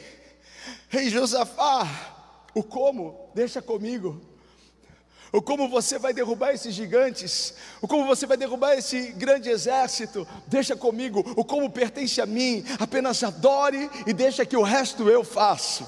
ei 0.93 1.09
Josafá, 1.09 1.87
o 2.53 2.61
como, 2.61 3.31
deixa 3.33 3.59
comigo 3.61 4.31
o 5.31 5.41
como 5.41 5.69
você 5.69 5.97
vai 5.97 6.13
derrubar 6.13 6.51
esses 6.51 6.75
gigantes, 6.75 7.53
o 7.81 7.87
como 7.87 8.05
você 8.05 8.25
vai 8.25 8.35
derrubar 8.35 8.73
esse 8.73 9.13
grande 9.13 9.49
exército, 9.49 10.27
deixa 10.47 10.75
comigo, 10.75 11.23
o 11.37 11.45
como 11.45 11.69
pertence 11.69 12.19
a 12.19 12.25
mim, 12.25 12.65
apenas 12.77 13.23
adore 13.23 13.89
e 14.05 14.11
deixa 14.11 14.45
que 14.45 14.57
o 14.57 14.61
resto 14.61 15.09
eu 15.09 15.23
faço. 15.23 15.87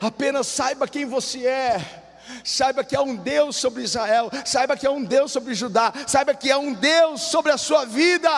Apenas 0.00 0.48
saiba 0.48 0.88
quem 0.88 1.04
você 1.04 1.46
é. 1.46 1.97
Saiba 2.44 2.84
que 2.84 2.96
há 2.96 3.02
um 3.02 3.16
Deus 3.16 3.56
sobre 3.56 3.82
Israel, 3.82 4.30
saiba 4.44 4.76
que 4.76 4.86
há 4.86 4.90
um 4.90 5.04
Deus 5.04 5.32
sobre 5.32 5.54
Judá, 5.54 5.92
saiba 6.06 6.34
que 6.34 6.50
há 6.50 6.58
um 6.58 6.72
Deus 6.72 7.22
sobre 7.22 7.52
a 7.52 7.58
sua 7.58 7.84
vida. 7.84 8.30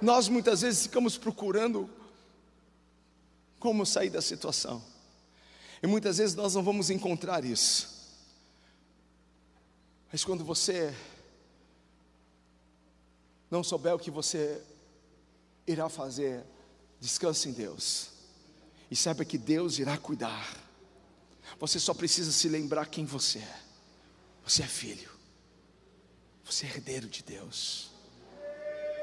Nós 0.00 0.28
muitas 0.28 0.62
vezes 0.62 0.82
ficamos 0.82 1.16
procurando 1.16 1.88
como 3.58 3.86
sair 3.86 4.10
da 4.10 4.20
situação. 4.20 4.82
E 5.82 5.86
muitas 5.86 6.18
vezes 6.18 6.34
nós 6.34 6.54
não 6.54 6.62
vamos 6.62 6.90
encontrar 6.90 7.44
isso. 7.44 7.92
Mas 10.10 10.24
quando 10.24 10.44
você 10.44 10.94
não 13.50 13.62
souber 13.62 13.94
o 13.94 13.98
que 13.98 14.10
você 14.10 14.62
irá 15.66 15.88
fazer, 15.88 16.44
descanse 17.00 17.48
em 17.48 17.52
Deus. 17.52 18.08
E 18.90 18.96
saiba 18.96 19.24
que 19.24 19.38
Deus 19.38 19.78
irá 19.78 19.96
cuidar. 19.96 20.61
Você 21.58 21.78
só 21.78 21.94
precisa 21.94 22.32
se 22.32 22.48
lembrar 22.48 22.86
quem 22.86 23.04
você 23.04 23.38
é. 23.38 23.56
Você 24.44 24.62
é 24.62 24.66
filho. 24.66 25.10
Você 26.44 26.66
é 26.66 26.70
herdeiro 26.70 27.08
de 27.08 27.22
Deus. 27.22 27.90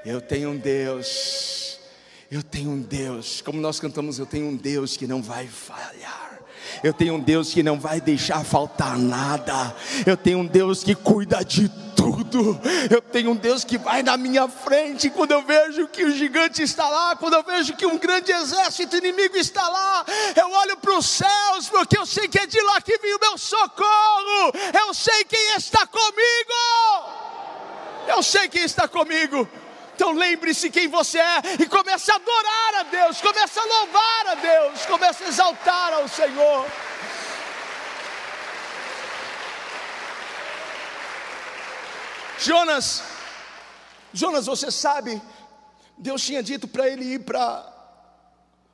Eu 0.05 0.21
tenho 0.21 0.51
um 0.51 0.57
Deus. 0.57 1.79
Eu 2.29 2.43
tenho 2.43 2.71
um 2.71 2.81
Deus. 2.81 3.41
Como 3.41 3.59
nós 3.59 3.79
cantamos, 3.79 4.19
eu 4.19 4.25
tenho 4.25 4.47
um 4.47 4.55
Deus 4.55 4.95
que 4.95 5.07
não 5.07 5.21
vai 5.21 5.47
falhar. 5.47 6.39
Eu 6.83 6.93
tenho 6.93 7.15
um 7.15 7.19
Deus 7.19 7.53
que 7.53 7.63
não 7.63 7.79
vai 7.79 7.99
deixar 7.99 8.43
faltar 8.43 8.97
nada. 8.97 9.75
Eu 10.05 10.15
tenho 10.15 10.39
um 10.39 10.45
Deus 10.45 10.83
que 10.83 10.95
cuida 10.95 11.43
de 11.43 11.67
tudo. 11.67 11.88
Eu 12.89 13.01
tenho 13.01 13.31
um 13.31 13.35
Deus 13.35 13.63
que 13.63 13.77
vai 13.77 14.03
na 14.03 14.17
minha 14.17 14.47
frente. 14.47 15.09
Quando 15.09 15.31
eu 15.31 15.41
vejo 15.41 15.87
que 15.87 16.03
o 16.03 16.11
gigante 16.11 16.61
está 16.61 16.87
lá, 16.87 17.15
quando 17.15 17.33
eu 17.35 17.43
vejo 17.43 17.75
que 17.75 17.85
um 17.85 17.97
grande 17.97 18.31
exército 18.31 18.97
inimigo 18.97 19.37
está 19.37 19.67
lá, 19.67 20.05
eu 20.35 20.51
olho 20.51 20.77
para 20.77 20.97
os 20.97 21.05
céus, 21.05 21.69
porque 21.69 21.97
eu 21.97 22.05
sei 22.05 22.27
que 22.27 22.39
é 22.39 22.45
de 22.45 22.61
lá 22.61 22.81
que 22.81 22.97
vem 22.97 23.15
o 23.15 23.19
meu 23.19 23.37
socorro. 23.37 24.53
Eu 24.73 24.93
sei 24.93 25.23
quem 25.25 25.55
está 25.55 25.85
comigo. 25.85 27.19
Eu 28.07 28.23
sei 28.23 28.47
quem 28.47 28.63
está 28.63 28.87
comigo. 28.87 29.47
Então 29.95 30.13
lembre-se 30.13 30.69
quem 30.69 30.87
você 30.87 31.19
é 31.19 31.41
e 31.59 31.65
comece 31.65 32.09
a 32.09 32.15
adorar 32.15 32.75
a 32.79 32.83
Deus, 32.83 33.19
comece 33.19 33.59
a 33.59 33.65
louvar 33.65 34.27
a 34.27 34.35
Deus, 34.35 34.85
comece 34.85 35.25
a 35.25 35.27
exaltar 35.27 35.93
ao 35.93 36.07
Senhor. 36.07 36.65
Jonas, 42.41 43.03
Jonas, 44.13 44.45
você 44.45 44.71
sabe, 44.71 45.21
Deus 45.97 46.23
tinha 46.23 46.41
dito 46.41 46.67
para 46.67 46.87
ele 46.87 47.03
ir 47.03 47.19
para 47.19 47.75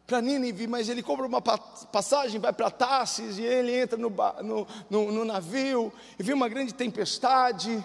para 0.06 0.22
Nínive, 0.22 0.68
mas 0.68 0.88
ele 0.88 1.02
compra 1.02 1.26
uma 1.26 1.42
passagem, 1.42 2.40
vai 2.40 2.54
para 2.54 2.70
Tarsis, 2.70 3.40
e 3.40 3.42
ele 3.42 3.76
entra 3.76 3.98
no, 3.98 4.12
no, 4.44 4.68
no, 4.88 5.12
no, 5.12 5.26
navio, 5.26 5.92
e 6.20 6.22
vê 6.22 6.32
uma 6.32 6.48
grande 6.48 6.76
tempestade, 6.76 7.84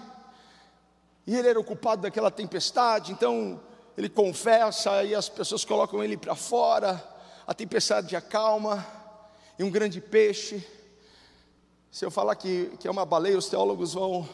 e 1.26 1.34
ele 1.34 1.48
era 1.48 1.58
ocupado 1.58 2.02
daquela 2.02 2.30
tempestade, 2.30 3.12
então 3.12 3.58
ele 3.96 4.10
confessa, 4.10 5.02
e 5.02 5.14
as 5.14 5.30
pessoas 5.30 5.64
colocam 5.64 6.04
ele 6.04 6.14
para 6.14 6.34
fora, 6.34 7.02
a 7.46 7.54
tempestade 7.54 8.14
acalma, 8.14 8.86
e 9.58 9.64
um 9.64 9.70
grande 9.70 9.98
peixe, 9.98 10.62
se 11.90 12.04
eu 12.04 12.10
falar 12.10 12.34
que, 12.34 12.70
que 12.78 12.86
é 12.86 12.90
uma 12.90 13.06
baleia, 13.06 13.38
os 13.38 13.48
teólogos 13.48 13.94
vão 13.94 14.28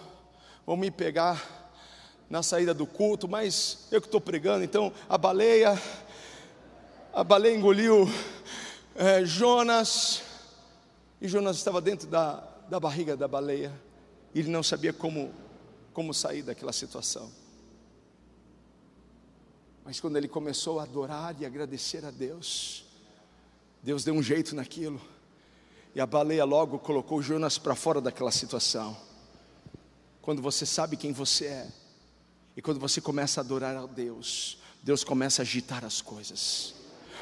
vão 0.67 0.77
me 0.77 0.91
pegar 0.91 1.73
na 2.29 2.43
saída 2.43 2.75
do 2.75 2.87
culto, 2.87 3.29
mas 3.29 3.87
eu 3.93 4.01
que 4.01 4.09
estou 4.09 4.21
pregando, 4.21 4.65
então 4.65 4.93
a 5.09 5.17
baleia, 5.17 5.81
a 7.13 7.23
baleia 7.23 7.57
engoliu 7.57 8.09
é, 8.97 9.25
Jonas, 9.25 10.23
e 11.21 11.29
Jonas 11.29 11.57
estava 11.57 11.81
dentro 11.81 12.09
da, 12.09 12.43
da 12.69 12.81
barriga 12.81 13.17
da 13.17 13.29
baleia, 13.29 13.73
e 14.35 14.41
ele 14.41 14.51
não 14.51 14.63
sabia 14.63 14.93
como, 14.93 15.33
como 15.93 16.13
sair 16.13 16.43
daquela 16.43 16.73
situação. 16.73 17.31
Mas 19.85 20.01
quando 20.01 20.17
ele 20.17 20.27
começou 20.27 20.81
a 20.81 20.83
adorar 20.83 21.37
e 21.41 21.47
agradecer 21.47 22.05
a 22.05 22.11
Deus, 22.11 22.85
Deus 23.85 24.03
deu 24.03 24.15
um 24.15 24.23
jeito 24.23 24.57
naquilo, 24.57 25.01
e 25.95 26.01
a 26.01 26.07
baleia 26.07 26.45
logo 26.45 26.81
colocou 26.81 27.23
Jonas 27.23 27.57
para 27.57 27.77
fora 27.77 28.01
daquela 28.01 28.33
situação 28.33 28.97
quando 30.27 30.43
você 30.43 30.67
sabe 30.67 30.97
quem 30.97 31.13
você 31.13 31.45
é, 31.45 31.67
e 32.57 32.61
quando 32.61 32.81
você 32.81 33.01
começa 33.01 33.41
a 33.41 33.45
adorar 33.45 33.77
a 33.77 33.87
Deus, 33.87 34.59
Deus 34.83 35.05
começa 35.05 35.41
a 35.41 35.45
agitar 35.45 35.85
as 35.85 36.03
coisas. 36.03 36.75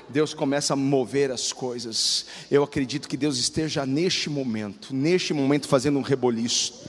Deus 0.09 0.33
começa 0.33 0.73
a 0.73 0.77
mover 0.77 1.31
as 1.31 1.53
coisas. 1.53 2.25
Eu 2.51 2.63
acredito 2.63 3.07
que 3.07 3.19
Deus 3.19 3.37
esteja 3.37 3.85
neste 3.85 4.31
momento, 4.31 4.95
neste 4.95 5.35
momento 5.35 5.69
fazendo 5.69 5.99
um 5.99 6.03
reboliço. 6.03 6.89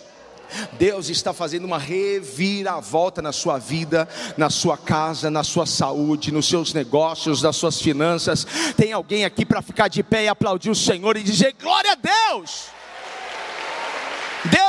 Deus 0.79 1.09
está 1.09 1.33
fazendo 1.33 1.65
uma 1.65 1.77
reviravolta 1.77 3.21
na 3.21 3.33
sua 3.33 3.57
vida, 3.57 4.07
na 4.37 4.49
sua 4.49 4.77
casa, 4.77 5.29
na 5.29 5.43
sua 5.43 5.65
saúde, 5.65 6.31
nos 6.31 6.47
seus 6.47 6.73
negócios, 6.73 7.41
nas 7.41 7.57
suas 7.57 7.81
finanças. 7.81 8.47
Tem 8.77 8.93
alguém 8.93 9.25
aqui 9.25 9.45
para 9.45 9.61
ficar 9.61 9.89
de 9.89 10.01
pé 10.01 10.23
e 10.23 10.27
aplaudir 10.29 10.69
o 10.69 10.75
Senhor 10.75 11.17
e 11.17 11.23
dizer: 11.23 11.57
Glória 11.61 11.91
a 11.91 11.95
Deus! 11.95 12.73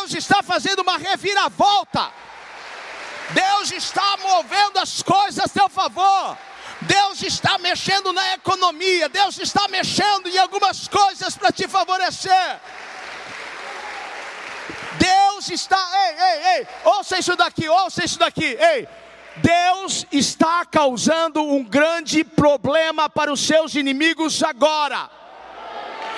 Deus 0.07 0.15
está 0.15 0.41
fazendo 0.41 0.83
uma 0.83 0.97
reviravolta. 0.99 2.13
Deus 3.31 3.73
está 3.73 4.17
movendo 4.19 4.79
as 4.79 5.03
coisas 5.03 5.45
a 5.45 5.49
seu 5.49 5.69
favor. 5.69 6.39
Deus 6.83 7.21
está 7.25 7.59
mexendo 7.59 8.13
na 8.13 8.35
economia. 8.35 9.09
Deus 9.09 9.37
está 9.41 9.67
mexendo 9.67 10.29
em 10.29 10.39
algumas 10.39 10.87
coisas 10.87 11.37
para 11.37 11.51
te 11.51 11.67
favorecer. 11.67 12.61
Deus 14.97 15.51
está, 15.51 15.77
ei, 15.77 16.15
ei, 16.15 16.59
ei, 16.59 16.67
ouça 16.85 17.19
isso 17.19 17.35
daqui, 17.35 17.69
ouça 17.69 18.05
isso 18.05 18.19
daqui, 18.19 18.57
ei. 18.59 18.89
Deus 19.39 20.07
está 20.13 20.65
causando 20.65 21.43
um 21.43 21.65
grande 21.65 22.23
problema 22.23 23.11
para 23.11 23.33
os 23.33 23.41
seus 23.41 23.75
inimigos 23.75 24.41
agora. 24.45 25.11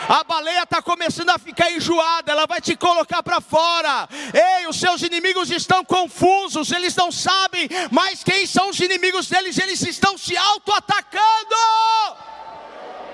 A 0.08 0.24
baleia 0.24 0.62
está 0.62 0.80
começando 0.80 1.28
a 1.28 1.38
ficar 1.38 1.70
enjoada, 1.70 2.32
ela 2.32 2.46
vai 2.46 2.62
te 2.62 2.74
colocar 2.74 3.22
para 3.22 3.42
fora. 3.42 4.08
Ei, 4.32 4.66
os 4.66 4.80
seus 4.80 5.02
inimigos 5.02 5.50
estão 5.50 5.84
confusos, 5.84 6.72
eles 6.72 6.96
não 6.96 7.12
sabem 7.12 7.68
mais 7.90 8.24
quem 8.24 8.46
são 8.46 8.70
os 8.70 8.80
inimigos 8.80 9.28
deles, 9.28 9.58
eles 9.58 9.82
estão 9.82 10.16
se 10.16 10.34
auto-atacando. 10.34 11.54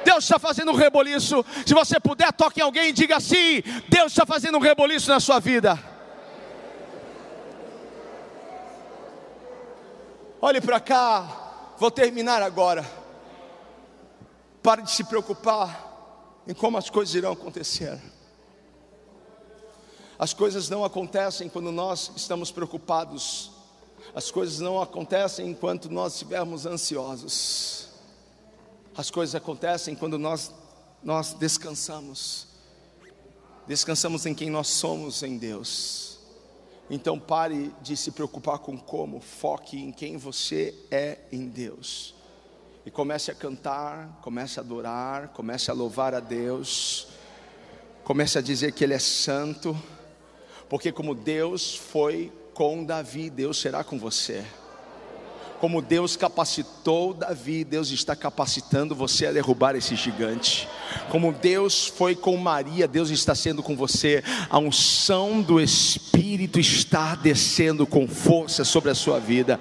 Deus 0.05 0.23
está 0.23 0.39
fazendo 0.39 0.71
um 0.71 0.77
reboliço. 0.77 1.45
Se 1.67 1.75
você 1.75 1.99
puder, 1.99 2.33
toque 2.33 2.61
em 2.61 2.63
alguém 2.63 2.91
e 2.91 2.93
diga 2.93 3.17
assim: 3.17 3.61
Deus 3.89 4.13
está 4.13 4.25
fazendo 4.25 4.57
um 4.57 4.61
reboliço 4.61 5.11
na 5.11 5.19
sua 5.19 5.41
vida. 5.41 5.77
Olhe 10.41 10.61
para 10.61 10.79
cá, 10.79 11.27
vou 11.77 11.91
terminar 11.91 12.41
agora. 12.41 12.89
Pare 14.63 14.83
de 14.83 14.93
se 14.93 15.03
preocupar 15.03 15.94
em 16.47 16.55
como 16.55 16.77
as 16.77 16.91
coisas 16.91 17.15
irão 17.15 17.33
acontecer. 17.33 18.01
As 20.19 20.33
coisas 20.33 20.69
não 20.69 20.85
acontecem 20.85 21.49
quando 21.49 21.73
nós 21.73 22.13
estamos 22.17 22.51
preocupados, 22.51 23.51
as 24.15 24.31
coisas 24.31 24.61
não 24.61 24.81
acontecem 24.81 25.49
enquanto 25.49 25.91
nós 25.91 26.13
estivermos 26.13 26.67
ansiosos, 26.67 27.89
as 28.97 29.11
coisas 29.11 29.35
acontecem 29.35 29.95
quando 29.97 30.19
nós, 30.19 30.53
nós 31.03 31.35
descansamos, 31.35 32.47
descansamos 33.67 34.25
em 34.25 34.35
quem 34.35 34.51
nós 34.51 34.69
somos 34.69 35.23
em 35.23 35.37
Deus. 35.37 36.19
Então 36.89 37.19
pare 37.19 37.75
de 37.81 37.97
se 37.97 38.11
preocupar 38.11 38.59
com 38.59 38.79
como, 38.79 39.19
foque 39.21 39.77
em 39.79 39.91
quem 39.91 40.17
você 40.17 40.75
é 40.91 41.19
em 41.33 41.49
Deus 41.49 42.15
e 42.87 42.91
comece 42.91 43.31
a 43.31 43.35
cantar, 43.35 44.19
comece 44.21 44.61
a 44.61 44.63
adorar, 44.63 45.29
comece 45.29 45.71
a 45.71 45.75
louvar 45.75 46.15
a 46.15 46.21
Deus, 46.21 47.09
comece 48.03 48.39
a 48.39 48.43
dizer 48.43 48.73
que 48.73 48.85
Ele 48.85 48.95
é 48.95 48.99
santo, 48.99 49.77
porque 50.69 50.93
como 50.93 51.15
Deus 51.15 51.75
foi 51.75 52.33
com 52.53 52.85
Davi, 52.85 53.31
Deus 53.31 53.59
será 53.59 53.83
com 53.83 53.99
você. 53.99 54.45
Como 55.61 55.81
Deus 55.81 56.17
capacitou 56.17 57.15
Davi, 57.15 57.65
Deus 57.65 57.91
está 57.91 58.15
capacitando 58.15 58.95
você 58.95 59.27
a 59.27 59.33
derrubar 59.33 59.77
esse 59.77 59.97
gigante. 59.97 60.69
Como 61.09 61.33
Deus 61.33 61.87
foi 61.87 62.15
com 62.15 62.37
Maria, 62.37 62.87
Deus 62.89 63.11
está 63.11 63.35
sendo 63.35 63.63
com 63.63 63.77
você. 63.77 64.23
A 64.51 64.59
unção 64.59 65.41
do 65.41 65.61
Espírito 65.61 66.59
está 66.59 67.15
descendo 67.15 67.87
com 67.87 68.07
força 68.07 68.65
sobre 68.65 68.91
a 68.91 68.95
sua 68.95 69.19
vida. 69.19 69.59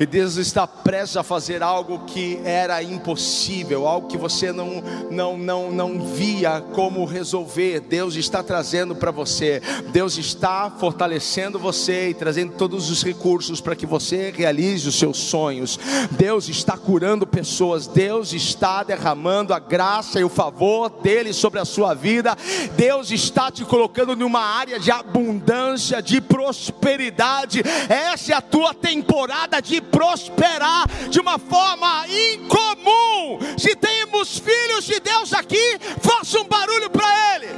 E 0.00 0.06
Deus 0.06 0.36
está 0.36 0.66
prestes 0.66 1.16
a 1.16 1.22
fazer 1.22 1.62
algo 1.62 2.00
que 2.06 2.40
era 2.44 2.82
impossível, 2.82 3.86
algo 3.86 4.08
que 4.08 4.16
você 4.16 4.50
não, 4.50 4.82
não, 5.10 5.36
não, 5.36 5.70
não 5.70 6.06
via 6.14 6.60
como 6.72 7.04
resolver. 7.04 7.80
Deus 7.80 8.16
está 8.16 8.42
trazendo 8.42 8.94
para 8.94 9.10
você. 9.10 9.60
Deus 9.92 10.16
está 10.16 10.70
fortalecendo 10.70 11.58
você 11.58 12.10
e 12.10 12.14
trazendo 12.14 12.54
todos 12.54 12.90
os 12.90 13.02
recursos 13.02 13.60
para 13.60 13.76
que 13.76 13.86
você 13.86 14.32
realize 14.34 14.88
os 14.88 14.98
seus 14.98 15.18
sonhos. 15.34 15.80
Deus 16.12 16.48
está 16.48 16.78
curando 16.78 17.26
pessoas. 17.26 17.88
Deus 17.88 18.32
está 18.32 18.84
derramando 18.84 19.52
a 19.52 19.58
graça 19.58 20.20
e 20.20 20.24
o 20.24 20.28
favor 20.28 20.88
dele 20.88 21.32
sobre 21.32 21.58
a 21.58 21.64
sua 21.64 21.92
vida. 21.92 22.36
Deus 22.76 23.10
está 23.10 23.50
te 23.50 23.64
colocando 23.64 24.14
numa 24.14 24.38
área 24.40 24.78
de 24.78 24.92
abundância, 24.92 26.00
de 26.00 26.20
prosperidade. 26.20 27.64
Essa 27.88 28.32
é 28.32 28.36
a 28.36 28.40
tua 28.40 28.72
temporada 28.72 29.60
de 29.60 29.80
prosperar 29.80 30.88
de 31.10 31.18
uma 31.18 31.36
forma 31.36 32.06
incomum. 32.06 33.40
Se 33.58 33.74
temos 33.74 34.38
filhos 34.38 34.84
de 34.84 35.00
Deus 35.00 35.32
aqui, 35.32 35.80
faça 36.00 36.38
um 36.38 36.44
barulho 36.44 36.88
para 36.90 37.34
Ele. 37.34 37.48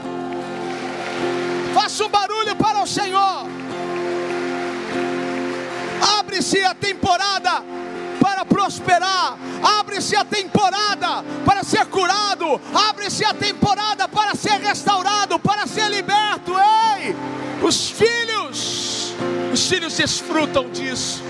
Faça 1.75 2.07
um 2.07 2.09
barulho 2.09 2.57
para 2.57 2.83
o 2.83 2.87
Senhor. 2.87 3.66
Abre-se 6.19 6.65
a 6.65 6.75
temporada 6.75 7.63
para 8.21 8.45
prosperar. 8.45 9.39
Abre-se 9.79 10.17
a 10.17 10.25
temporada 10.25 11.25
para 11.45 11.63
ser 11.65 11.87
curado. 11.87 12.61
Abre-se 12.89 13.25
a 13.25 13.35
temporada 13.35 14.09
para 14.09 14.35
ser 14.35 14.61
restaurado, 14.61 15.39
para 15.39 15.67
ser 15.67 15.89
liberto. 15.89 16.53
Ei, 16.53 17.15
os 17.63 17.91
filhos, 17.91 19.15
os 19.53 19.69
filhos 19.69 19.97
desfrutam 19.97 20.71
disso. 20.71 21.23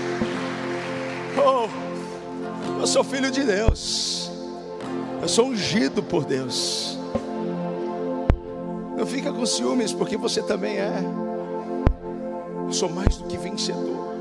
Oh, 1.37 1.67
eu 2.79 2.87
sou 2.87 3.03
filho 3.03 3.31
de 3.31 3.43
Deus. 3.43 4.31
Eu 5.21 5.27
sou 5.27 5.47
ungido 5.47 6.01
por 6.03 6.25
Deus. 6.25 6.97
Não 8.97 9.05
fica 9.05 9.31
com 9.31 9.45
ciúmes, 9.45 9.93
porque 9.93 10.17
você 10.17 10.41
também 10.41 10.77
é. 10.77 11.03
Eu 12.65 12.73
sou 12.73 12.89
mais 12.89 13.17
do 13.17 13.25
que 13.25 13.37
vencedor. 13.37 14.16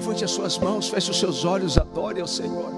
Levante 0.00 0.24
as 0.24 0.30
suas 0.30 0.56
mãos, 0.56 0.88
feche 0.88 1.10
os 1.10 1.18
seus 1.18 1.44
olhos, 1.44 1.76
adore 1.76 2.22
ao 2.22 2.26
Senhor. 2.26 2.72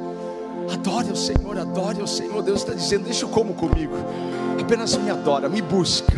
Adore 0.73 1.11
ao 1.11 1.15
Senhor, 1.15 1.57
adore 1.57 2.01
ao 2.01 2.07
Senhor. 2.09 2.43
Deus 2.43 2.63
está 2.63 2.75
dizendo: 2.75 3.05
Deixa 3.05 3.25
eu 3.25 3.29
como 3.29 3.55
comigo. 3.55 3.95
Apenas 4.61 4.97
me 4.97 5.09
adora, 5.09 5.49
me 5.49 5.63
busca 5.63 6.13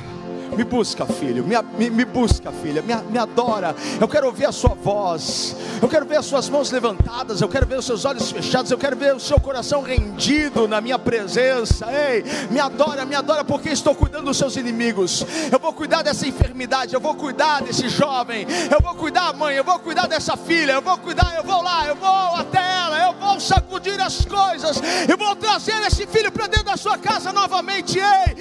Me 0.57 0.63
busca, 0.63 1.05
filho, 1.05 1.45
me, 1.45 1.57
me, 1.77 1.91
me 1.91 2.05
busca, 2.05 2.53
filha, 2.53 2.81
me, 2.81 2.95
me 3.11 3.19
adora. 3.19 3.75
Eu 4.01 4.07
quero 4.07 4.27
ouvir 4.27 4.47
a 4.47 4.53
sua 4.53 4.75
voz, 4.75 5.57
eu 5.83 5.89
quero 5.89 6.07
ver 6.07 6.17
as 6.17 6.27
suas 6.27 6.49
mãos 6.49 6.71
levantadas, 6.71 7.41
eu 7.41 7.49
quero 7.49 7.67
ver 7.67 7.79
os 7.79 7.85
seus 7.85 8.05
olhos 8.05 8.31
fechados, 8.31 8.71
eu 8.71 8.79
quero 8.79 8.97
ver 8.97 9.15
o 9.15 9.21
seu 9.21 9.41
coração 9.41 9.83
rendido 9.83 10.69
na 10.69 10.81
minha 10.81 10.99
presença. 10.99 11.87
Ei, 11.91 12.25
me 12.51 12.61
adora, 12.61 13.05
me 13.05 13.15
adora, 13.15 13.45
porque 13.45 13.71
estou 13.71 13.95
cuidando 13.95 14.27
dos 14.27 14.37
seus 14.37 14.57
inimigos. 14.57 15.27
Eu 15.51 15.59
vou 15.59 15.73
cuidar 15.73 16.03
dessa 16.03 16.27
enfermidade, 16.27 16.95
eu 16.95 17.01
vou 17.01 17.15
cuidar 17.15 17.63
desse 17.63 17.89
jovem, 17.89 18.47
eu 18.71 18.81
vou 18.81 18.95
cuidar, 18.95 19.33
mãe, 19.35 19.57
eu 19.57 19.65
vou 19.65 19.79
cuidar 19.81 20.07
dessa 20.07 20.37
filha, 20.37 20.73
eu 20.73 20.83
vou 20.83 20.97
cuidar, 20.99 21.35
eu 21.37 21.43
vou 21.43 21.63
lá, 21.63 21.87
eu 21.87 21.97
vou 21.97 22.37
até 22.37 22.59
ela, 22.59 22.99
eu 23.07 23.13
vou 23.15 23.41
sacudir 23.41 24.01
as 24.01 24.25
coisas, 24.25 24.81
eu 25.09 25.17
vou 25.17 25.35
trazer 25.35 25.81
esse 25.87 26.07
filho 26.07 26.31
para 26.31 26.47
dentro 26.47 26.67
da 26.67 26.77
sua 26.77 26.97
casa 26.97 27.33
novamente. 27.33 27.99
Ei, 27.99 28.37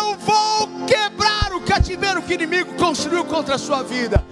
eu 0.00 0.16
vou 0.18 0.86
quebrar 0.86 1.55
o 1.56 1.60
cativeiro 1.60 2.22
que 2.22 2.32
o 2.32 2.34
inimigo 2.34 2.74
construiu 2.74 3.24
contra 3.24 3.54
a 3.54 3.58
sua 3.58 3.82
vida. 3.82 4.22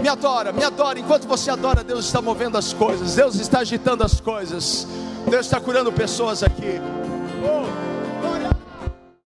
Me 0.00 0.08
adora, 0.08 0.52
me 0.52 0.64
adora. 0.64 0.98
Enquanto 0.98 1.28
você 1.28 1.50
adora, 1.50 1.84
Deus 1.84 2.06
está 2.06 2.22
movendo 2.22 2.56
as 2.56 2.72
coisas, 2.72 3.14
Deus 3.14 3.36
está 3.36 3.60
agitando 3.60 4.02
as 4.02 4.20
coisas, 4.20 4.86
Deus 5.28 5.46
está 5.46 5.60
curando 5.60 5.92
pessoas 5.92 6.42
aqui. 6.42 6.80
Oh. 7.44 7.79